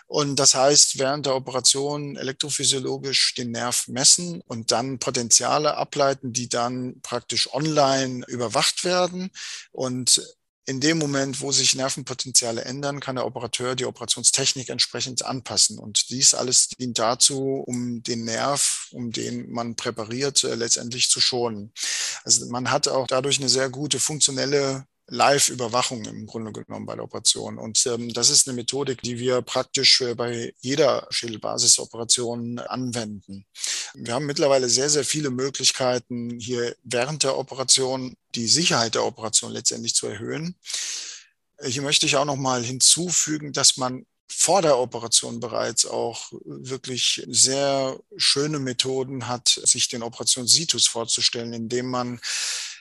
Und 0.05 0.37
das 0.37 0.55
heißt, 0.55 0.99
während 0.99 1.25
der 1.25 1.35
Operation 1.35 2.15
elektrophysiologisch 2.15 3.35
den 3.35 3.51
Nerv 3.51 3.89
messen 3.89 4.41
und 4.47 4.71
dann 4.71 4.99
Potenziale 4.99 5.75
ableiten, 5.75 6.31
die 6.31 6.47
dann 6.47 7.01
praktisch 7.01 7.53
online 7.53 8.23
überwacht 8.27 8.85
werden. 8.85 9.31
Und 9.71 10.21
in 10.67 10.81
dem 10.81 10.97
Moment, 10.97 11.39
wo 11.39 11.53
sich 11.53 11.75
Nervenpotenziale 11.75 12.65
ändern, 12.65 12.99
kann 12.99 13.15
der 13.15 13.25
Operateur 13.25 13.73
die 13.73 13.85
Operationstechnik 13.85 14.67
entsprechend 14.67 15.25
anpassen. 15.25 15.79
Und 15.79 16.09
dies 16.09 16.33
alles 16.33 16.67
dient 16.67 16.99
dazu, 16.99 17.63
um 17.65 18.03
den 18.03 18.25
Nerv, 18.25 18.89
um 18.91 19.13
den 19.13 19.49
man 19.49 19.75
präpariert, 19.77 20.43
äh, 20.43 20.55
letztendlich 20.55 21.09
zu 21.09 21.21
schonen. 21.21 21.71
Also 22.25 22.47
man 22.47 22.69
hat 22.69 22.89
auch 22.89 23.07
dadurch 23.07 23.39
eine 23.39 23.47
sehr 23.47 23.69
gute 23.69 23.97
funktionelle 23.97 24.85
Live-Überwachung 25.09 26.03
im 26.05 26.25
Grunde 26.25 26.51
genommen 26.51 26.85
bei 26.85 26.95
der 26.95 27.05
Operation. 27.05 27.57
Und 27.57 27.85
ähm, 27.85 28.13
das 28.13 28.29
ist 28.29 28.47
eine 28.47 28.55
Methodik, 28.55 29.01
die 29.01 29.17
wir 29.19 29.41
praktisch 29.41 30.01
äh, 30.01 30.15
bei 30.15 30.53
jeder 30.59 31.07
Schädelbasisoperation 31.09 32.59
anwenden. 32.59 33.45
Wir 33.93 34.13
haben 34.13 34.25
mittlerweile 34.25 34.67
sehr, 34.67 34.89
sehr 34.89 35.05
viele 35.05 35.29
Möglichkeiten, 35.29 36.39
hier 36.39 36.75
während 36.83 37.23
der 37.23 37.37
Operation 37.37 38.15
die 38.35 38.47
Sicherheit 38.47 38.95
der 38.95 39.05
Operation 39.05 39.51
letztendlich 39.51 39.95
zu 39.95 40.07
erhöhen. 40.07 40.55
Hier 41.63 41.81
möchte 41.81 42.05
ich 42.05 42.17
auch 42.17 42.25
noch 42.25 42.35
mal 42.35 42.63
hinzufügen, 42.63 43.53
dass 43.53 43.77
man 43.77 44.05
vor 44.29 44.61
der 44.61 44.77
Operation 44.77 45.39
bereits 45.39 45.85
auch 45.85 46.31
wirklich 46.43 47.23
sehr 47.27 47.97
schöne 48.17 48.59
Methoden 48.59 49.27
hat, 49.27 49.47
sich 49.47 49.87
den 49.87 50.03
Operationssitus 50.03 50.85
vorzustellen, 50.85 51.53
indem 51.53 51.87
man 51.87 52.19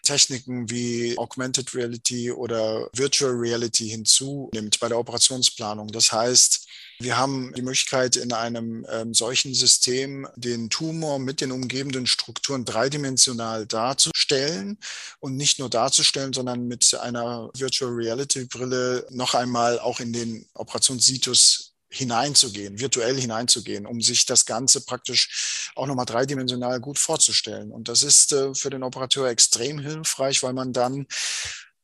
Techniken 0.06 0.70
wie 0.70 1.16
Augmented 1.18 1.74
Reality 1.74 2.30
oder 2.30 2.88
Virtual 2.94 3.32
Reality 3.32 3.88
hinzunimmt 3.88 4.80
bei 4.80 4.88
der 4.88 4.98
Operationsplanung. 4.98 5.88
Das 5.88 6.12
heißt, 6.12 6.66
wir 6.98 7.18
haben 7.18 7.52
die 7.54 7.62
Möglichkeit, 7.62 8.16
in 8.16 8.32
einem 8.32 8.86
ähm, 8.90 9.12
solchen 9.12 9.52
System 9.52 10.26
den 10.36 10.70
Tumor 10.70 11.18
mit 11.18 11.42
den 11.42 11.52
umgebenden 11.52 12.06
Strukturen 12.06 12.64
dreidimensional 12.64 13.66
darzustellen 13.66 14.78
und 15.20 15.36
nicht 15.36 15.58
nur 15.58 15.68
darzustellen, 15.68 16.32
sondern 16.32 16.66
mit 16.66 16.94
einer 16.94 17.50
Virtual 17.54 17.92
Reality 17.92 18.46
Brille 18.46 19.06
noch 19.10 19.34
einmal 19.34 19.78
auch 19.78 20.00
in 20.00 20.14
den 20.14 20.46
Operationssitus 20.54 21.75
hineinzugehen, 21.96 22.78
virtuell 22.78 23.18
hineinzugehen, 23.18 23.86
um 23.86 24.00
sich 24.00 24.26
das 24.26 24.46
Ganze 24.46 24.84
praktisch 24.84 25.70
auch 25.74 25.86
nochmal 25.86 26.06
dreidimensional 26.06 26.80
gut 26.80 26.98
vorzustellen. 26.98 27.70
Und 27.70 27.88
das 27.88 28.02
ist 28.02 28.32
äh, 28.32 28.54
für 28.54 28.70
den 28.70 28.82
Operateur 28.82 29.28
extrem 29.28 29.78
hilfreich, 29.78 30.42
weil 30.42 30.52
man 30.52 30.72
dann 30.72 31.06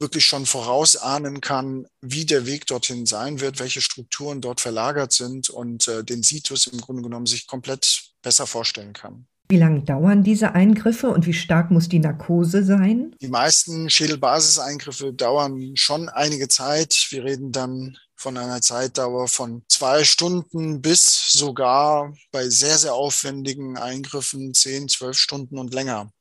wirklich 0.03 0.25
schon 0.25 0.45
vorausahnen 0.45 1.41
kann, 1.41 1.87
wie 2.01 2.27
der 2.27 2.45
Weg 2.45 2.67
dorthin 2.67 3.07
sein 3.07 3.41
wird, 3.41 3.61
welche 3.61 3.81
Strukturen 3.81 4.41
dort 4.41 4.61
verlagert 4.61 5.13
sind 5.13 5.49
und 5.49 5.89
äh, 5.89 6.05
den 6.05 6.23
Situs 6.23 6.67
im 6.67 6.81
Grunde 6.81 7.03
genommen 7.03 7.27
sich 7.27 7.47
komplett 7.47 8.03
besser 8.21 8.47
vorstellen 8.47 8.93
kann. 8.93 9.27
Wie 9.49 9.59
lange 9.59 9.83
dauern 9.83 10.23
diese 10.23 10.55
Eingriffe 10.55 11.09
und 11.09 11.27
wie 11.27 11.35
stark 11.35 11.71
muss 11.71 11.89
die 11.89 11.99
Narkose 11.99 12.65
sein? 12.65 13.15
Die 13.21 13.29
meisten 13.29 13.91
Schädelbasiseingriffe 13.91 15.13
dauern 15.13 15.73
schon 15.77 16.09
einige 16.09 16.49
Zeit. 16.49 17.07
Wir 17.11 17.25
reden 17.25 17.53
dann 17.53 17.99
von 18.23 18.39
einer 18.39 18.63
Zeitdauer 18.63 19.27
von 19.27 19.65
zwei 19.69 20.05
Stunden 20.05 20.81
bis 20.81 21.33
sogar 21.33 22.15
bei 22.31 22.49
sehr, 22.49 22.79
sehr 22.79 22.95
aufwendigen 22.95 23.77
Eingriffen 23.77 24.55
zehn, 24.55 24.89
zwölf 24.89 25.19
Stunden 25.19 25.59
und 25.59 25.75
länger. 25.75 26.13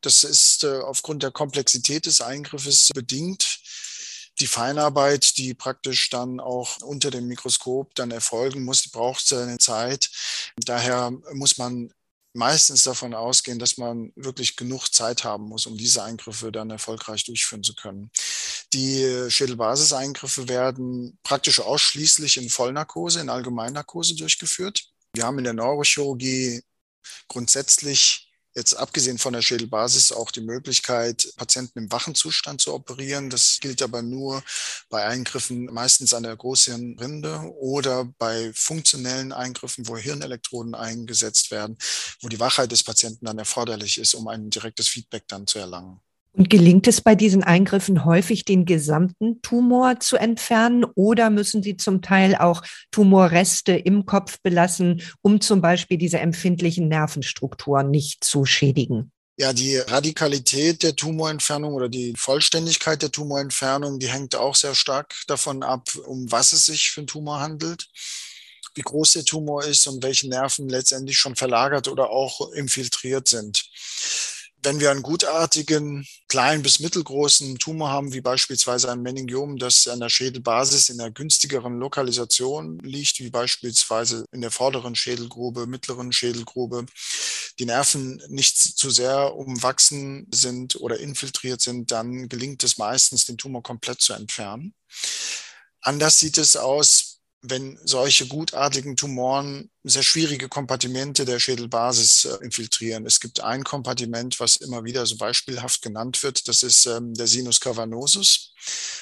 Das 0.00 0.24
ist 0.24 0.64
äh, 0.64 0.78
aufgrund 0.80 1.22
der 1.22 1.30
Komplexität 1.30 2.06
des 2.06 2.22
Eingriffes 2.22 2.88
bedingt. 2.94 3.60
Die 4.40 4.46
Feinarbeit, 4.46 5.36
die 5.36 5.52
praktisch 5.52 6.08
dann 6.08 6.40
auch 6.40 6.78
unter 6.78 7.10
dem 7.10 7.28
Mikroskop 7.28 7.94
dann 7.94 8.10
erfolgen 8.10 8.64
muss, 8.64 8.80
die 8.80 8.88
braucht 8.88 9.26
seine 9.26 9.58
Zeit. 9.58 10.10
Daher 10.56 11.10
muss 11.34 11.58
man 11.58 11.92
meistens 12.32 12.84
davon 12.84 13.12
ausgehen, 13.12 13.58
dass 13.58 13.76
man 13.76 14.12
wirklich 14.16 14.56
genug 14.56 14.88
Zeit 14.88 15.24
haben 15.24 15.44
muss, 15.44 15.66
um 15.66 15.76
diese 15.76 16.02
Eingriffe 16.02 16.50
dann 16.50 16.70
erfolgreich 16.70 17.24
durchführen 17.24 17.62
zu 17.62 17.74
können. 17.74 18.10
Die 18.72 19.26
Schädelbasiseingriffe 19.28 20.48
werden 20.48 21.18
praktisch 21.22 21.60
ausschließlich 21.60 22.38
in 22.38 22.48
Vollnarkose, 22.48 23.20
in 23.20 23.28
Allgemeinnarkose 23.28 24.14
durchgeführt. 24.16 24.84
Wir 25.14 25.24
haben 25.24 25.38
in 25.38 25.44
der 25.44 25.52
Neurochirurgie 25.52 26.62
grundsätzlich 27.28 28.32
Jetzt 28.54 28.74
abgesehen 28.74 29.16
von 29.16 29.32
der 29.32 29.40
Schädelbasis 29.40 30.12
auch 30.12 30.30
die 30.30 30.42
Möglichkeit, 30.42 31.32
Patienten 31.36 31.78
im 31.78 31.92
wachen 31.92 32.14
Zustand 32.14 32.60
zu 32.60 32.74
operieren. 32.74 33.30
Das 33.30 33.58
gilt 33.60 33.80
aber 33.80 34.02
nur 34.02 34.42
bei 34.90 35.06
Eingriffen 35.06 35.66
meistens 35.72 36.12
an 36.12 36.22
der 36.22 36.36
Großhirnrinde 36.36 37.50
oder 37.58 38.04
bei 38.18 38.52
funktionellen 38.54 39.32
Eingriffen, 39.32 39.88
wo 39.88 39.96
Hirnelektroden 39.96 40.74
eingesetzt 40.74 41.50
werden, 41.50 41.78
wo 42.20 42.28
die 42.28 42.40
Wachheit 42.40 42.72
des 42.72 42.82
Patienten 42.82 43.24
dann 43.24 43.38
erforderlich 43.38 43.96
ist, 43.96 44.12
um 44.12 44.28
ein 44.28 44.50
direktes 44.50 44.86
Feedback 44.86 45.26
dann 45.28 45.46
zu 45.46 45.58
erlangen. 45.58 46.02
Und 46.34 46.48
gelingt 46.48 46.88
es 46.88 47.02
bei 47.02 47.14
diesen 47.14 47.42
Eingriffen 47.42 48.06
häufig, 48.06 48.46
den 48.46 48.64
gesamten 48.64 49.42
Tumor 49.42 50.00
zu 50.00 50.16
entfernen 50.16 50.84
oder 50.94 51.28
müssen 51.28 51.62
Sie 51.62 51.76
zum 51.76 52.00
Teil 52.00 52.34
auch 52.36 52.62
Tumorreste 52.90 53.72
im 53.72 54.06
Kopf 54.06 54.38
belassen, 54.42 55.02
um 55.20 55.42
zum 55.42 55.60
Beispiel 55.60 55.98
diese 55.98 56.20
empfindlichen 56.20 56.88
Nervenstrukturen 56.88 57.90
nicht 57.90 58.24
zu 58.24 58.46
schädigen? 58.46 59.12
Ja, 59.36 59.52
die 59.52 59.76
Radikalität 59.76 60.82
der 60.82 60.96
Tumorentfernung 60.96 61.74
oder 61.74 61.90
die 61.90 62.14
Vollständigkeit 62.16 63.02
der 63.02 63.10
Tumorentfernung, 63.10 63.98
die 63.98 64.08
hängt 64.08 64.34
auch 64.34 64.54
sehr 64.54 64.74
stark 64.74 65.14
davon 65.26 65.62
ab, 65.62 65.88
um 66.06 66.30
was 66.32 66.52
es 66.52 66.66
sich 66.66 66.90
für 66.90 67.00
einen 67.00 67.08
Tumor 67.08 67.40
handelt 67.40 67.88
wie 68.74 68.82
groß 68.82 69.12
der 69.12 69.24
Tumor 69.24 69.64
ist 69.64 69.86
und 69.86 70.02
welche 70.02 70.28
Nerven 70.28 70.68
letztendlich 70.68 71.18
schon 71.18 71.36
verlagert 71.36 71.88
oder 71.88 72.10
auch 72.10 72.52
infiltriert 72.52 73.28
sind 73.28 73.64
wenn 74.62 74.80
wir 74.80 74.90
einen 74.90 75.02
gutartigen, 75.02 76.06
kleinen 76.28 76.62
bis 76.62 76.78
mittelgroßen 76.80 77.58
Tumor 77.58 77.90
haben, 77.90 78.12
wie 78.12 78.20
beispielsweise 78.20 78.90
ein 78.90 79.02
Meningiom, 79.02 79.58
das 79.58 79.88
an 79.88 80.00
der 80.00 80.08
Schädelbasis 80.08 80.88
in 80.88 81.00
einer 81.00 81.10
günstigeren 81.10 81.78
Lokalisation 81.78 82.78
liegt, 82.78 83.18
wie 83.18 83.30
beispielsweise 83.30 84.24
in 84.32 84.40
der 84.40 84.50
vorderen 84.50 84.94
Schädelgrube, 84.94 85.66
mittleren 85.66 86.12
Schädelgrube, 86.12 86.86
die 87.58 87.66
Nerven 87.66 88.22
nicht 88.28 88.56
zu 88.56 88.90
sehr 88.90 89.34
umwachsen 89.34 90.28
sind 90.32 90.76
oder 90.76 90.98
infiltriert 90.98 91.60
sind, 91.60 91.90
dann 91.90 92.28
gelingt 92.28 92.62
es 92.62 92.78
meistens, 92.78 93.26
den 93.26 93.38
Tumor 93.38 93.62
komplett 93.62 94.00
zu 94.00 94.12
entfernen. 94.12 94.74
Anders 95.80 96.20
sieht 96.20 96.38
es 96.38 96.56
aus 96.56 97.11
wenn 97.42 97.76
solche 97.84 98.28
gutartigen 98.28 98.96
Tumoren 98.96 99.68
sehr 99.82 100.04
schwierige 100.04 100.48
Kompartimente 100.48 101.24
der 101.24 101.40
Schädelbasis 101.40 102.24
äh, 102.24 102.44
infiltrieren. 102.44 103.04
Es 103.04 103.18
gibt 103.18 103.40
ein 103.40 103.64
Kompartiment, 103.64 104.38
was 104.38 104.56
immer 104.56 104.84
wieder 104.84 105.04
so 105.06 105.16
beispielhaft 105.16 105.82
genannt 105.82 106.22
wird. 106.22 106.46
Das 106.46 106.62
ist 106.62 106.86
ähm, 106.86 107.14
der 107.14 107.26
Sinus 107.26 107.58
cavernosus. 107.58 108.54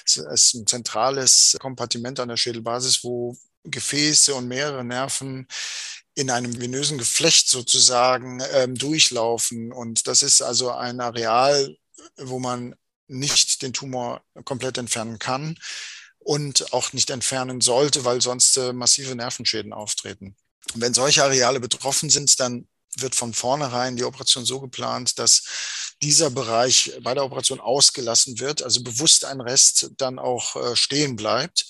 Es 0.06 0.16
ist 0.16 0.54
ein 0.54 0.66
zentrales 0.66 1.56
Kompartiment 1.60 2.18
an 2.18 2.28
der 2.28 2.38
Schädelbasis, 2.38 3.04
wo 3.04 3.36
Gefäße 3.64 4.34
und 4.34 4.48
mehrere 4.48 4.84
Nerven 4.84 5.46
in 6.14 6.30
einem 6.30 6.58
venösen 6.58 6.96
Geflecht 6.96 7.48
sozusagen 7.48 8.42
ähm, 8.54 8.74
durchlaufen. 8.74 9.70
Und 9.70 10.06
das 10.06 10.22
ist 10.22 10.40
also 10.40 10.70
ein 10.72 11.00
Areal, 11.00 11.76
wo 12.16 12.38
man 12.38 12.74
nicht 13.06 13.60
den 13.60 13.74
Tumor 13.74 14.22
komplett 14.44 14.78
entfernen 14.78 15.18
kann 15.18 15.58
und 16.20 16.72
auch 16.72 16.92
nicht 16.92 17.10
entfernen 17.10 17.60
sollte, 17.60 18.04
weil 18.04 18.20
sonst 18.20 18.56
äh, 18.56 18.72
massive 18.72 19.14
Nervenschäden 19.14 19.72
auftreten. 19.72 20.36
Wenn 20.74 20.94
solche 20.94 21.24
Areale 21.24 21.60
betroffen 21.60 22.10
sind, 22.10 22.38
dann 22.38 22.68
wird 22.96 23.14
von 23.14 23.34
vornherein 23.34 23.96
die 23.96 24.04
Operation 24.04 24.44
so 24.44 24.60
geplant, 24.60 25.18
dass 25.18 25.42
dieser 26.02 26.30
Bereich 26.30 26.92
bei 27.02 27.14
der 27.14 27.24
Operation 27.24 27.60
ausgelassen 27.60 28.40
wird, 28.40 28.62
also 28.62 28.82
bewusst 28.82 29.24
ein 29.24 29.40
Rest 29.40 29.92
dann 29.96 30.18
auch 30.18 30.56
äh, 30.56 30.76
stehen 30.76 31.16
bleibt. 31.16 31.66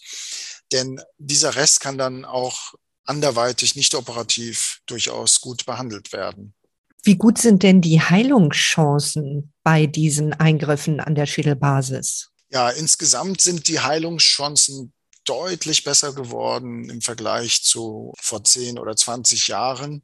Denn 0.73 1.01
dieser 1.19 1.57
Rest 1.57 1.81
kann 1.81 1.99
dann 1.99 2.25
auch 2.25 2.75
anderweitig 3.05 3.77
nicht 3.77 3.95
operativ 3.95 4.81
durchaus 4.87 5.41
gut 5.41 5.67
behandelt 5.67 6.13
werden. 6.13 6.55
Wie 7.03 7.17
gut 7.17 7.39
sind 7.39 7.63
denn 7.63 7.81
die 7.81 8.01
Heilungschancen 8.01 9.53
bei 9.63 9.87
diesen 9.87 10.33
Eingriffen 10.35 11.01
an 11.01 11.15
der 11.15 11.27
Schädelbasis? 11.27 12.30
Ja, 12.51 12.71
insgesamt 12.71 13.41
sind 13.41 13.69
die 13.69 13.81
Heilungschancen 13.81 14.93
deutlich 15.25 15.85
besser 15.85 16.13
geworden 16.13 16.91
im 16.91 17.01
Vergleich 17.01 17.63
zu 17.63 18.13
vor 18.21 18.43
10 18.43 18.79
oder 18.79 18.97
20 18.97 19.49
Jahren. 19.49 20.03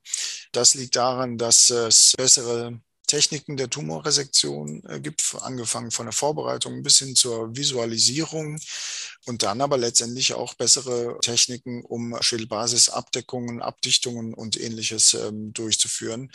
Das 0.53 0.75
liegt 0.75 0.95
daran, 0.97 1.39
dass 1.39 1.71
es 1.71 2.13
bessere 2.17 2.81
Techniken 3.09 3.57
der 3.57 3.71
Tumorresektion 3.71 4.83
äh, 4.89 5.01
gibt, 5.01 5.37
angefangen 5.41 5.91
von 5.91 6.07
der 6.07 6.13
Vorbereitung 6.13 6.83
bis 6.83 6.99
hin 6.99 7.15
zur 7.17 7.57
Visualisierung 7.57 8.59
und 9.27 9.43
dann 9.43 9.61
aber 9.61 9.79
letztendlich 9.79 10.35
auch 10.35 10.55
bessere 10.55 11.19
Techniken, 11.21 11.85
um 11.85 12.17
Schädelbasisabdeckungen, 12.21 13.63
Abdichtungen 13.63 14.35
und 14.35 14.61
ähnliches 14.61 15.15
ähm, 15.15 15.53
durchzuführen, 15.53 16.31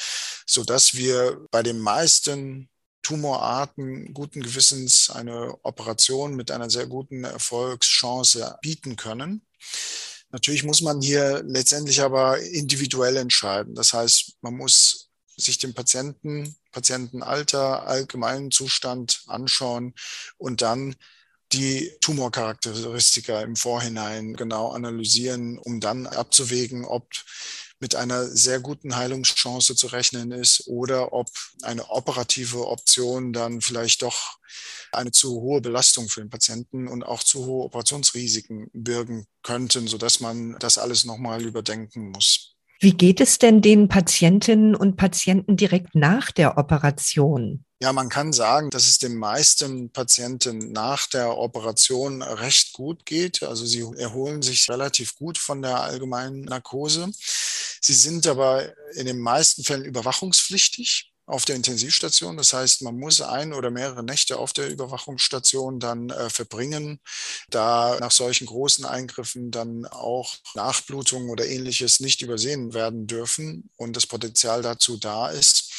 sodass 0.46 0.96
wir 0.96 1.46
bei 1.52 1.64
den 1.64 1.80
meisten 1.80 2.70
Tumorarten 3.02 4.14
guten 4.14 4.42
Gewissens 4.42 5.10
eine 5.10 5.58
Operation 5.64 6.36
mit 6.36 6.52
einer 6.52 6.70
sehr 6.70 6.88
guten 6.88 7.24
Erfolgschance 7.24 8.58
bieten 8.62 8.96
können. 8.96 9.46
Natürlich 10.32 10.64
muss 10.64 10.82
man 10.82 11.02
hier 11.02 11.44
letztendlich 11.46 12.02
aber 12.02 12.40
individuell 12.40 13.18
entscheiden. 13.18 13.76
Das 13.76 13.94
heißt, 13.94 14.38
man 14.42 14.56
muss 14.56 15.10
sich 15.36 15.58
den 15.58 15.74
Patienten, 15.74 16.56
Patientenalter, 16.72 17.88
allgemeinen 17.88 18.52
Zustand 18.52 19.24
anschauen 19.28 19.94
und 20.38 20.62
dann 20.62 20.96
die 21.52 21.92
Tumorcharakteristika 22.00 23.42
im 23.42 23.56
Vorhinein 23.56 24.36
genau 24.36 24.70
analysieren, 24.70 25.58
um 25.58 25.82
dann 25.82 26.08
abzuwägen, 26.08 26.86
ob 26.86 27.10
mit 27.82 27.96
einer 27.96 28.28
sehr 28.28 28.60
guten 28.60 28.96
Heilungschance 28.96 29.76
zu 29.76 29.88
rechnen 29.88 30.32
ist 30.32 30.68
oder 30.68 31.12
ob 31.12 31.28
eine 31.64 31.90
operative 31.90 32.68
Option 32.68 33.34
dann 33.34 33.60
vielleicht 33.60 34.04
doch 34.04 34.38
eine 34.92 35.12
zu 35.12 35.42
hohe 35.42 35.62
Belastung 35.62 36.08
für 36.08 36.22
den 36.22 36.30
Patienten 36.30 36.88
und 36.88 37.04
auch 37.04 37.24
zu 37.24 37.46
hohe 37.46 37.66
Operationsrisiken 37.66 38.70
birgen 38.74 39.26
könnten, 39.44 39.88
sodass 39.88 40.20
man 40.20 40.58
das 40.60 40.78
alles 40.78 41.06
nochmal 41.06 41.44
überdenken 41.44 42.12
muss. 42.12 42.56
Wie 42.80 42.94
geht 42.94 43.22
es 43.22 43.38
denn 43.38 43.62
den 43.62 43.90
Patientinnen 43.90 44.76
und 44.76 44.96
Patienten 44.96 45.56
direkt 45.56 45.94
nach 45.94 46.32
der 46.32 46.58
Operation? 46.58 47.64
Ja, 47.80 47.94
man 47.94 48.10
kann 48.10 48.34
sagen, 48.34 48.72
dass 48.72 48.88
es 48.88 48.98
den 48.98 49.18
meisten 49.18 49.92
Patienten 49.92 50.72
nach 50.72 51.08
der 51.08 51.38
Operation 51.38 52.24
recht 52.24 52.74
gut 52.74 53.06
geht. 53.06 53.44
Also 53.44 53.66
sie 53.66 53.86
erholen 53.98 54.42
sich 54.42 54.68
relativ 54.70 55.16
gut 55.16 55.38
von 55.38 55.62
der 55.62 55.80
allgemeinen 55.82 56.42
Narkose. 56.42 57.12
Sie 57.82 57.94
sind 57.94 58.28
aber 58.28 58.74
in 58.94 59.08
den 59.08 59.20
meisten 59.20 59.64
Fällen 59.64 59.86
überwachungspflichtig 59.86 61.12
auf 61.26 61.46
der 61.46 61.56
Intensivstation. 61.56 62.38
Das 62.38 62.54
heißt, 62.54 62.82
man 62.82 62.98
muss 63.00 63.22
ein 63.22 63.54
oder 63.54 63.72
mehrere 63.72 64.04
Nächte 64.04 64.38
auf 64.38 64.54
der 64.54 64.70
Überwachungsstation 64.70 65.80
dann 65.80 66.10
äh, 66.10 66.30
verbringen, 66.30 67.00
da 67.50 67.98
nach 68.00 68.12
solchen 68.12 68.48
großen 68.48 68.86
Eingriffen 68.86 69.50
dann 69.50 69.86
auch 69.86 70.36
Nachblutungen 70.56 71.30
oder 71.30 71.48
ähnliches 71.48 72.02
nicht 72.02 72.22
übersehen 72.22 72.74
werden 72.74 73.08
dürfen 73.08 73.70
und 73.78 73.96
das 73.96 74.08
Potenzial 74.08 74.62
dazu 74.62 74.98
da 74.98 75.30
ist. 75.30 75.71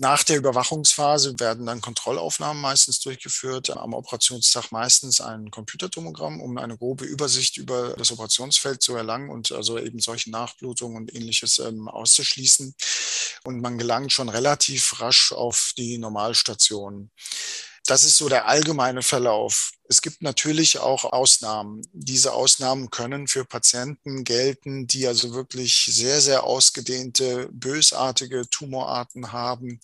Nach 0.00 0.22
der 0.22 0.36
Überwachungsphase 0.36 1.40
werden 1.40 1.66
dann 1.66 1.80
Kontrollaufnahmen 1.80 2.62
meistens 2.62 3.00
durchgeführt, 3.00 3.70
am 3.70 3.94
Operationstag 3.94 4.70
meistens 4.70 5.20
ein 5.20 5.50
Computertomogramm, 5.50 6.40
um 6.40 6.56
eine 6.56 6.78
grobe 6.78 7.04
Übersicht 7.04 7.56
über 7.56 7.94
das 7.98 8.12
Operationsfeld 8.12 8.80
zu 8.80 8.94
erlangen 8.94 9.28
und 9.28 9.50
also 9.50 9.76
eben 9.76 9.98
solche 9.98 10.30
Nachblutungen 10.30 10.98
und 10.98 11.14
ähnliches 11.16 11.58
ähm, 11.58 11.88
auszuschließen. 11.88 12.76
Und 13.42 13.60
man 13.60 13.76
gelangt 13.76 14.12
schon 14.12 14.28
relativ 14.28 15.00
rasch 15.00 15.32
auf 15.32 15.72
die 15.76 15.98
Normalstation. 15.98 17.10
Das 17.88 18.04
ist 18.04 18.18
so 18.18 18.28
der 18.28 18.46
allgemeine 18.46 19.00
Verlauf. 19.02 19.72
Es 19.88 20.02
gibt 20.02 20.20
natürlich 20.20 20.78
auch 20.78 21.06
Ausnahmen. 21.06 21.80
Diese 21.94 22.34
Ausnahmen 22.34 22.90
können 22.90 23.28
für 23.28 23.46
Patienten 23.46 24.24
gelten, 24.24 24.86
die 24.86 25.06
also 25.06 25.32
wirklich 25.32 25.86
sehr, 25.90 26.20
sehr 26.20 26.44
ausgedehnte, 26.44 27.48
bösartige 27.50 28.42
Tumorarten 28.50 29.32
haben, 29.32 29.80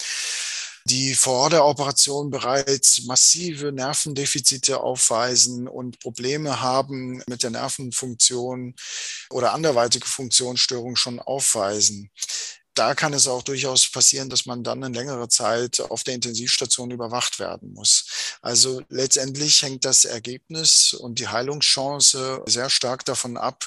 die 0.84 1.14
vor 1.14 1.48
der 1.48 1.64
Operation 1.64 2.28
bereits 2.28 3.04
massive 3.04 3.72
Nervendefizite 3.72 4.80
aufweisen 4.80 5.66
und 5.66 5.98
Probleme 6.00 6.60
haben 6.60 7.22
mit 7.26 7.42
der 7.42 7.52
Nervenfunktion 7.52 8.74
oder 9.30 9.54
anderweitige 9.54 10.06
Funktionsstörungen 10.06 10.96
schon 10.96 11.20
aufweisen 11.20 12.10
da 12.74 12.94
kann 12.94 13.12
es 13.12 13.28
auch 13.28 13.42
durchaus 13.42 13.88
passieren, 13.88 14.28
dass 14.28 14.46
man 14.46 14.64
dann 14.64 14.82
eine 14.82 14.96
längere 14.96 15.28
Zeit 15.28 15.80
auf 15.80 16.04
der 16.04 16.14
Intensivstation 16.14 16.90
überwacht 16.90 17.38
werden 17.38 17.72
muss. 17.72 18.38
Also 18.42 18.82
letztendlich 18.88 19.62
hängt 19.62 19.84
das 19.84 20.04
Ergebnis 20.04 20.92
und 20.92 21.18
die 21.18 21.28
Heilungschance 21.28 22.42
sehr 22.46 22.70
stark 22.70 23.04
davon 23.04 23.36
ab, 23.36 23.66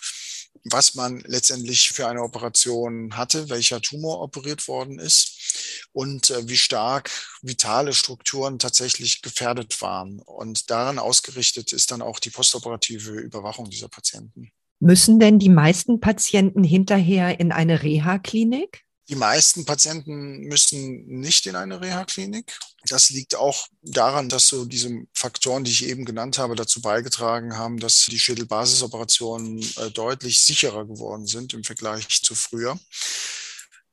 was 0.72 0.96
man 0.96 1.22
letztendlich 1.26 1.90
für 1.90 2.08
eine 2.08 2.22
Operation 2.22 3.16
hatte, 3.16 3.50
welcher 3.50 3.82
Tumor 3.82 4.22
operiert 4.22 4.68
worden 4.68 5.00
ist 5.00 5.88
und 5.94 6.30
äh, 6.30 6.48
wie 6.48 6.58
stark 6.58 7.10
vitale 7.42 7.94
Strukturen 7.94 8.60
tatsächlich 8.60 9.22
gefährdet 9.22 9.82
waren. 9.82 10.20
Und 10.20 10.70
daran 10.70 11.00
ausgerichtet 11.00 11.74
ist 11.74 11.92
dann 11.92 12.02
auch 12.02 12.20
die 12.20 12.30
postoperative 12.30 13.12
Überwachung 13.12 13.70
dieser 13.70 13.88
Patienten. 13.88 14.52
Müssen 14.80 15.20
denn 15.20 15.40
die 15.40 15.50
meisten 15.50 16.00
Patienten 16.00 16.64
hinterher 16.64 17.40
in 17.40 17.52
eine 17.52 17.82
Reha-Klinik? 17.82 18.87
Die 19.10 19.16
meisten 19.16 19.64
Patienten 19.64 20.42
müssen 20.42 21.08
nicht 21.08 21.46
in 21.46 21.56
eine 21.56 21.80
Reha-Klinik. 21.80 22.60
Das 22.90 23.10
liegt 23.10 23.36
auch 23.36 23.68
daran, 23.82 24.28
dass 24.28 24.48
so 24.48 24.66
diese 24.66 24.90
Faktoren, 25.14 25.64
die 25.64 25.72
ich 25.72 25.88
eben 25.88 26.04
genannt 26.04 26.38
habe, 26.38 26.56
dazu 26.56 26.82
beigetragen 26.82 27.58
haben, 27.58 27.80
dass 27.80 28.06
die 28.06 28.20
Schädelbasisoperationen 28.20 29.60
äh, 29.78 29.92
deutlich 29.92 30.42
sicherer 30.42 30.86
geworden 30.86 31.26
sind 31.26 31.54
im 31.54 31.64
Vergleich 31.64 32.22
zu 32.22 32.36
früher. 32.36 32.78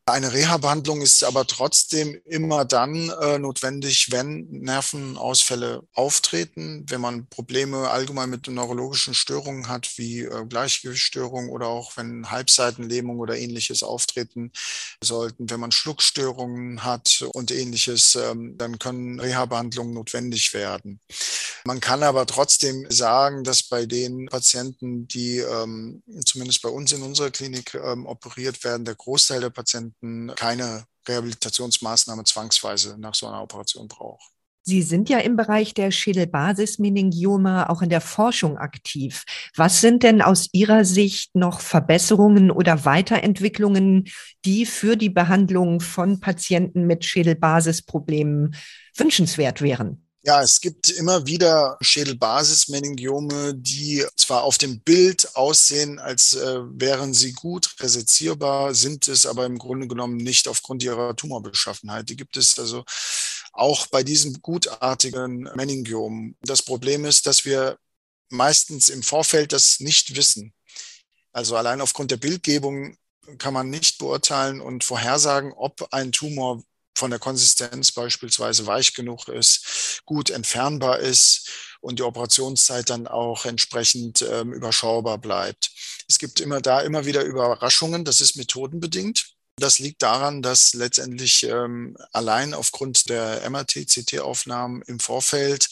Eine 0.07 0.35
Reha-Behandlung 0.35 1.01
ist 1.01 1.25
aber 1.25 1.47
trotzdem 1.47 2.21
immer 2.27 2.67
dann 2.67 3.09
äh, 3.09 3.39
notwendig, 3.39 4.09
wenn 4.11 4.47
Nervenausfälle 4.51 5.83
auftreten, 5.95 6.85
wenn 6.91 7.01
man 7.01 7.27
Probleme 7.29 7.89
allgemein 7.89 8.29
mit 8.29 8.47
neurologischen 8.47 9.15
Störungen 9.15 9.69
hat, 9.69 9.97
wie 9.97 10.21
äh, 10.21 10.45
Gleichgewichtsstörungen 10.47 11.49
oder 11.49 11.69
auch 11.69 11.97
wenn 11.97 12.31
Halbseitenlähmung 12.31 13.19
oder 13.19 13.39
ähnliches 13.39 13.83
auftreten 13.83 14.53
sollten, 15.03 15.49
wenn 15.49 15.61
man 15.61 15.73
Schluckstörungen 15.73 16.85
hat 16.85 17.25
und 17.33 17.51
ähnliches, 17.51 18.15
ähm, 18.15 18.59
dann 18.59 18.79
können 18.79 19.19
Reha-Behandlungen 19.19 19.95
notwendig 19.95 20.53
werden. 20.53 21.01
Man 21.67 21.81
kann 21.81 22.03
aber 22.03 22.27
trotzdem 22.27 22.87
sagen, 22.91 23.43
dass 23.43 23.63
bei 23.63 23.87
den 23.87 24.27
Patienten, 24.27 25.09
die 25.09 25.39
ähm, 25.39 26.03
zumindest 26.27 26.61
bei 26.61 26.69
uns 26.69 26.93
in 26.93 27.01
unserer 27.01 27.31
Klinik 27.31 27.75
ähm, 27.75 28.05
operiert 28.05 28.63
werden, 28.65 28.85
der 28.85 28.95
Großteil 28.95 29.41
der 29.41 29.49
Patienten 29.49 30.31
keine 30.37 30.85
Rehabilitationsmaßnahme 31.09 32.25
zwangsweise 32.25 32.99
nach 32.99 33.15
so 33.15 33.27
einer 33.27 33.43
Operation 33.43 33.89
braucht. 33.89 34.31
Sie 34.67 34.83
sind 34.83 35.09
ja 35.09 35.19
im 35.19 35.37
Bereich 35.37 35.75
der 35.75 35.91
Schädelbasismeningiome 35.91 37.69
auch 37.69 37.81
in 37.81 37.91
der 37.91 38.01
Forschung 38.01 38.57
aktiv. 38.59 39.25
Was 39.57 39.81
sind 39.81 40.03
denn 40.03 40.23
aus 40.23 40.49
Ihrer 40.53 40.85
Sicht 40.85 41.35
noch 41.35 41.61
Verbesserungen 41.61 42.51
oder 42.51 42.87
Weiterentwicklungen, 42.87 44.05
die 44.45 44.65
für 44.65 44.97
die 44.97 45.11
Behandlung 45.11 45.81
von 45.81 46.21
Patienten 46.21 46.87
mit 46.87 47.05
Schädelbasisproblemen 47.07 48.55
wünschenswert 48.97 49.61
wären? 49.61 50.04
Ja, 50.27 50.41
es 50.41 50.63
gibt 50.63 50.89
immer 50.89 51.27
wieder 51.27 51.77
Schädelbasismeningiome, 51.83 53.55
die 53.57 54.07
zwar 54.17 54.45
auf 54.45 54.57
dem 54.57 54.81
Bild 54.81 55.37
aussehen, 55.37 55.99
als 55.99 56.33
äh, 56.33 56.61
wären 56.63 57.13
sie 57.13 57.33
gut 57.33 57.75
resezierbar, 57.79 58.75
sind 58.75 59.07
es 59.07 59.27
aber 59.27 59.45
im 59.45 59.59
Grunde 59.59 59.87
genommen 59.87 60.17
nicht 60.17 60.49
aufgrund 60.49 60.83
ihrer 60.83 61.15
Tumorbeschaffenheit. 61.15 62.09
Die 62.09 62.17
gibt 62.17 62.39
es 62.39 62.59
also 62.59 62.85
auch 63.53 63.87
bei 63.89 64.03
diesem 64.03 64.41
gutartigen 64.41 65.43
Meningiom. 65.57 66.37
Das 66.41 66.63
Problem 66.63 67.05
ist, 67.05 67.27
dass 67.27 67.45
wir 67.45 67.79
meistens 68.31 68.89
im 68.89 69.03
Vorfeld 69.03 69.53
das 69.53 69.79
nicht 69.81 70.17
wissen. 70.17 70.55
Also 71.33 71.55
allein 71.55 71.83
aufgrund 71.83 72.11
der 72.11 72.17
Bildgebung 72.17 72.97
kann 73.37 73.53
man 73.53 73.69
nicht 73.69 73.99
beurteilen 73.99 74.63
und 74.63 74.85
vorhersagen, 74.85 75.53
ob 75.53 75.87
ein 75.93 76.13
Tumor 76.13 76.63
von 76.97 77.11
der 77.11 77.19
Konsistenz 77.19 77.93
beispielsweise 77.93 78.67
weich 78.67 78.95
genug 78.95 79.29
ist, 79.29 80.03
gut 80.05 80.31
entfernbar 80.31 81.01
ist 81.01 81.49
und 81.81 81.99
die 81.99 82.03
Operationszeit 82.03 82.91
dann 82.91 83.07
auch 83.07 83.45
entsprechend 83.45 84.23
ähm, 84.23 84.53
überschaubar 84.53 85.19
bleibt. 85.19 85.71
Es 86.09 86.19
gibt 86.19 86.41
immer 86.41 86.61
da 86.61 86.81
immer 86.81 87.07
wieder 87.07 87.23
Überraschungen, 87.23 88.05
das 88.05 88.21
ist 88.21 88.37
methodenbedingt. 88.37 89.35
Das 89.57 89.79
liegt 89.79 90.03
daran, 90.03 90.43
dass 90.43 90.75
letztendlich 90.75 91.45
ähm, 91.45 91.97
allein 92.13 92.55
aufgrund 92.55 93.09
der 93.09 93.49
MRT-CT-Aufnahmen 93.49 94.83
im 94.83 94.99
Vorfeld 94.99 95.69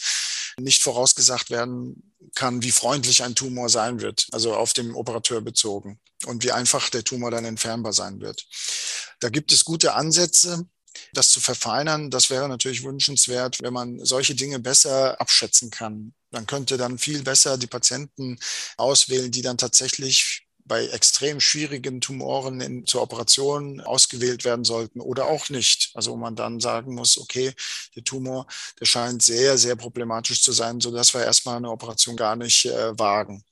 nicht 0.61 0.83
vorausgesagt 0.83 1.51
werden 1.51 2.15
kann, 2.35 2.63
wie 2.63 2.71
freundlich 2.71 3.23
ein 3.23 3.35
Tumor 3.35 3.69
sein 3.69 4.01
wird, 4.01 4.29
also 4.33 4.55
auf 4.55 4.73
dem 4.73 4.95
Operateur 4.95 5.41
bezogen 5.41 5.99
und 6.27 6.45
wie 6.45 6.53
einfach 6.53 6.91
der 6.91 7.05
Tumor 7.05 7.31
dann 7.31 7.45
entfernbar 7.45 7.93
sein 7.93 8.21
wird. 8.21 8.47
Da 9.21 9.29
gibt 9.29 9.53
es 9.53 9.65
gute 9.65 9.95
Ansätze, 9.95 10.67
das 11.13 11.31
zu 11.31 11.41
verfeinern, 11.41 12.11
das 12.11 12.31
wäre 12.31 12.49
natürlich 12.49 12.85
wünschenswert, 12.85 13.59
wenn 13.63 13.73
man 13.73 14.05
solche 14.05 14.35
Dinge 14.35 14.59
besser 14.59 15.21
abschätzen 15.21 15.71
kann. 15.71 16.15
Man 16.31 16.47
könnte 16.47 16.77
dann 16.77 16.99
viel 16.99 17.23
besser 17.23 17.59
die 17.59 17.67
Patienten 17.67 18.39
auswählen, 18.77 19.31
die 19.31 19.43
dann 19.43 19.59
tatsächlich 19.59 20.47
bei 20.65 20.87
extrem 20.87 21.41
schwierigen 21.41 22.01
Tumoren 22.01 22.61
in, 22.61 22.87
zur 22.87 23.03
Operation 23.03 23.81
ausgewählt 23.81 24.45
werden 24.45 24.65
sollten 24.65 25.01
oder 25.01 25.27
auch 25.27 25.49
nicht. 25.49 25.91
Also 25.95 26.13
wo 26.13 26.17
man 26.17 26.37
dann 26.37 26.61
sagen 26.61 26.95
muss, 26.95 27.19
okay, 27.19 27.53
der 27.97 28.05
Tumor, 28.05 28.47
der 28.81 28.87
scheint 28.87 29.23
sehr, 29.23 29.59
sehr 29.59 29.77
problematisch 29.77 30.43
zu 30.43 30.53
sein, 30.53 30.81
sodass 30.81 31.15
wir 31.15 31.25
erstmal 31.25 31.57
eine 31.57 31.71
Operation 31.71 32.17
gar 32.17 32.37
nicht 32.37 32.67
äh, 32.67 32.99
wagen. 32.99 33.45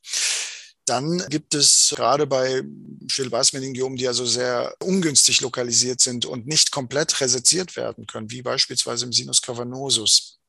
Dann 0.90 1.24
gibt 1.28 1.54
es 1.54 1.94
gerade 1.94 2.26
bei 2.26 2.64
Schädelbasmeningiomen, 3.06 3.96
die 3.96 4.08
also 4.08 4.26
sehr 4.26 4.74
ungünstig 4.82 5.40
lokalisiert 5.40 6.00
sind 6.00 6.26
und 6.26 6.48
nicht 6.48 6.72
komplett 6.72 7.20
reseziert 7.20 7.76
werden 7.76 8.08
können, 8.08 8.32
wie 8.32 8.42
beispielsweise 8.42 9.04
im 9.04 9.12
Sinus 9.12 9.40
cavernosus. 9.40 10.40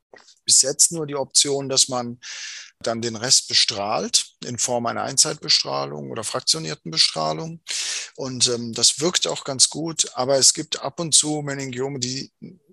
Bis 0.43 0.63
jetzt 0.63 0.93
nur 0.93 1.05
die 1.05 1.15
Option, 1.15 1.69
dass 1.69 1.89
man 1.89 2.19
dann 2.79 3.03
den 3.03 3.17
Rest 3.17 3.49
bestrahlt 3.49 4.31
in 4.43 4.57
Form 4.57 4.87
einer 4.87 5.03
Einzeitbestrahlung 5.03 6.09
oder 6.09 6.23
fraktionierten 6.23 6.89
Bestrahlung. 6.89 7.61
Und 8.15 8.47
ähm, 8.47 8.73
das 8.73 8.99
wirkt 8.99 9.27
auch 9.27 9.43
ganz 9.43 9.69
gut, 9.69 10.09
aber 10.15 10.37
es 10.39 10.55
gibt 10.55 10.81
ab 10.81 10.99
und 10.99 11.13
zu 11.13 11.43
Meningiome, 11.43 11.99
die 11.99 12.31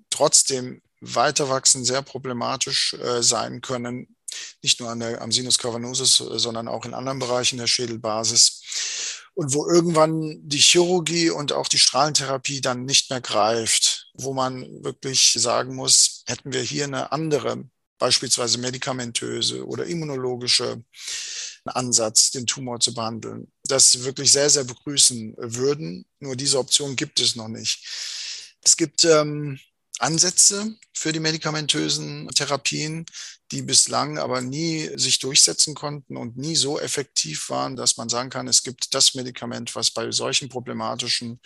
trotzdem 0.08 0.80
weiter 1.02 1.50
wachsen, 1.50 1.84
sehr 1.84 2.00
problematisch 2.00 2.94
äh, 2.94 3.22
sein 3.22 3.60
können, 3.60 4.16
nicht 4.62 4.80
nur 4.80 4.90
an 4.90 5.00
der, 5.00 5.22
am 5.22 5.32
Sinus 5.32 5.58
cavernosus, 5.58 6.16
sondern 6.16 6.68
auch 6.68 6.84
in 6.84 6.94
anderen 6.94 7.18
Bereichen 7.18 7.58
der 7.58 7.66
Schädelbasis. 7.66 8.62
Und 9.34 9.54
wo 9.54 9.68
irgendwann 9.68 10.40
die 10.48 10.58
Chirurgie 10.58 11.30
und 11.30 11.52
auch 11.52 11.68
die 11.68 11.78
Strahlentherapie 11.78 12.60
dann 12.60 12.84
nicht 12.84 13.08
mehr 13.10 13.20
greift, 13.20 14.10
wo 14.14 14.34
man 14.34 14.66
wirklich 14.82 15.34
sagen 15.38 15.76
muss, 15.76 16.24
hätten 16.26 16.52
wir 16.52 16.62
hier 16.62 16.84
eine 16.84 17.12
andere, 17.12 17.64
beispielsweise 17.98 18.58
medikamentöse 18.58 19.64
oder 19.64 19.86
immunologische 19.86 20.82
Ansatz, 21.64 22.30
den 22.30 22.46
Tumor 22.46 22.80
zu 22.80 22.94
behandeln, 22.94 23.52
das 23.64 24.04
wirklich 24.04 24.32
sehr, 24.32 24.50
sehr 24.50 24.64
begrüßen 24.64 25.34
würden. 25.36 26.06
Nur 26.20 26.34
diese 26.34 26.58
Option 26.58 26.96
gibt 26.96 27.20
es 27.20 27.36
noch 27.36 27.48
nicht. 27.48 27.84
Es 28.64 28.76
gibt 28.76 29.04
ähm, 29.04 29.58
Ansätze 29.98 30.76
für 30.94 31.12
die 31.12 31.20
medikamentösen 31.20 32.28
Therapien, 32.28 33.06
die 33.50 33.62
bislang 33.62 34.18
aber 34.18 34.40
nie 34.40 34.90
sich 34.96 35.18
durchsetzen 35.18 35.74
konnten 35.74 36.16
und 36.16 36.36
nie 36.36 36.56
so 36.56 36.78
effektiv 36.78 37.50
waren, 37.50 37.76
dass 37.76 37.96
man 37.96 38.08
sagen 38.08 38.30
kann, 38.30 38.48
es 38.48 38.62
gibt 38.62 38.94
das 38.94 39.14
Medikament, 39.14 39.74
was 39.74 39.90
bei 39.90 40.10
solchen 40.10 40.48
problematischen 40.48 41.40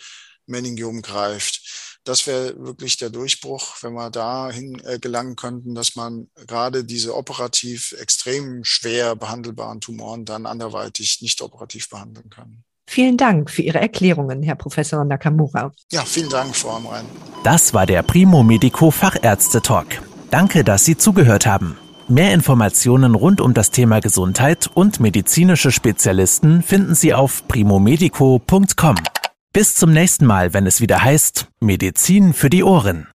Meningiomen 0.45 1.01
greift. 1.01 1.99
Das 2.03 2.27
wäre 2.27 2.57
wirklich 2.57 2.97
der 2.97 3.09
Durchbruch, 3.09 3.77
wenn 3.81 3.93
wir 3.93 4.09
dahin 4.09 4.79
äh, 4.83 4.99
gelangen 4.99 5.37
könnten, 5.37 5.73
dass 5.73 5.95
man 5.95 6.29
gerade 6.35 6.83
diese 6.83 7.15
operativ 7.15 7.93
extrem 7.93 8.65
schwer 8.65 9.15
behandelbaren 9.15 9.79
Tumoren 9.79 10.25
dann 10.25 10.45
anderweitig 10.45 11.21
nicht 11.21 11.41
operativ 11.41 11.89
behandeln 11.89 12.29
kann. 12.29 12.65
Vielen 12.85 13.17
Dank 13.17 13.49
für 13.49 13.61
Ihre 13.61 13.79
Erklärungen, 13.79 14.43
Herr 14.43 14.55
Professor 14.55 15.03
Nakamura. 15.03 15.71
Ja, 15.91 16.03
vielen 16.05 16.29
Dank, 16.29 16.55
Frau 16.55 16.71
Amrein. 16.71 17.05
Das 17.43 17.73
war 17.73 17.85
der 17.85 18.03
Primo 18.03 18.43
Medico 18.43 18.91
Fachärzte 18.91 19.61
Talk. 19.61 20.01
Danke, 20.31 20.63
dass 20.63 20.85
Sie 20.85 20.97
zugehört 20.97 21.45
haben. 21.45 21.77
Mehr 22.07 22.33
Informationen 22.33 23.15
rund 23.15 23.39
um 23.39 23.53
das 23.53 23.71
Thema 23.71 24.01
Gesundheit 24.01 24.69
und 24.73 24.99
medizinische 24.99 25.71
Spezialisten 25.71 26.61
finden 26.61 26.95
Sie 26.95 27.13
auf 27.13 27.47
primomedico.com. 27.47 28.95
Bis 29.53 29.75
zum 29.75 29.93
nächsten 29.93 30.25
Mal, 30.25 30.53
wenn 30.53 30.67
es 30.67 30.81
wieder 30.81 31.03
heißt 31.03 31.47
Medizin 31.61 32.33
für 32.33 32.49
die 32.49 32.63
Ohren. 32.63 33.07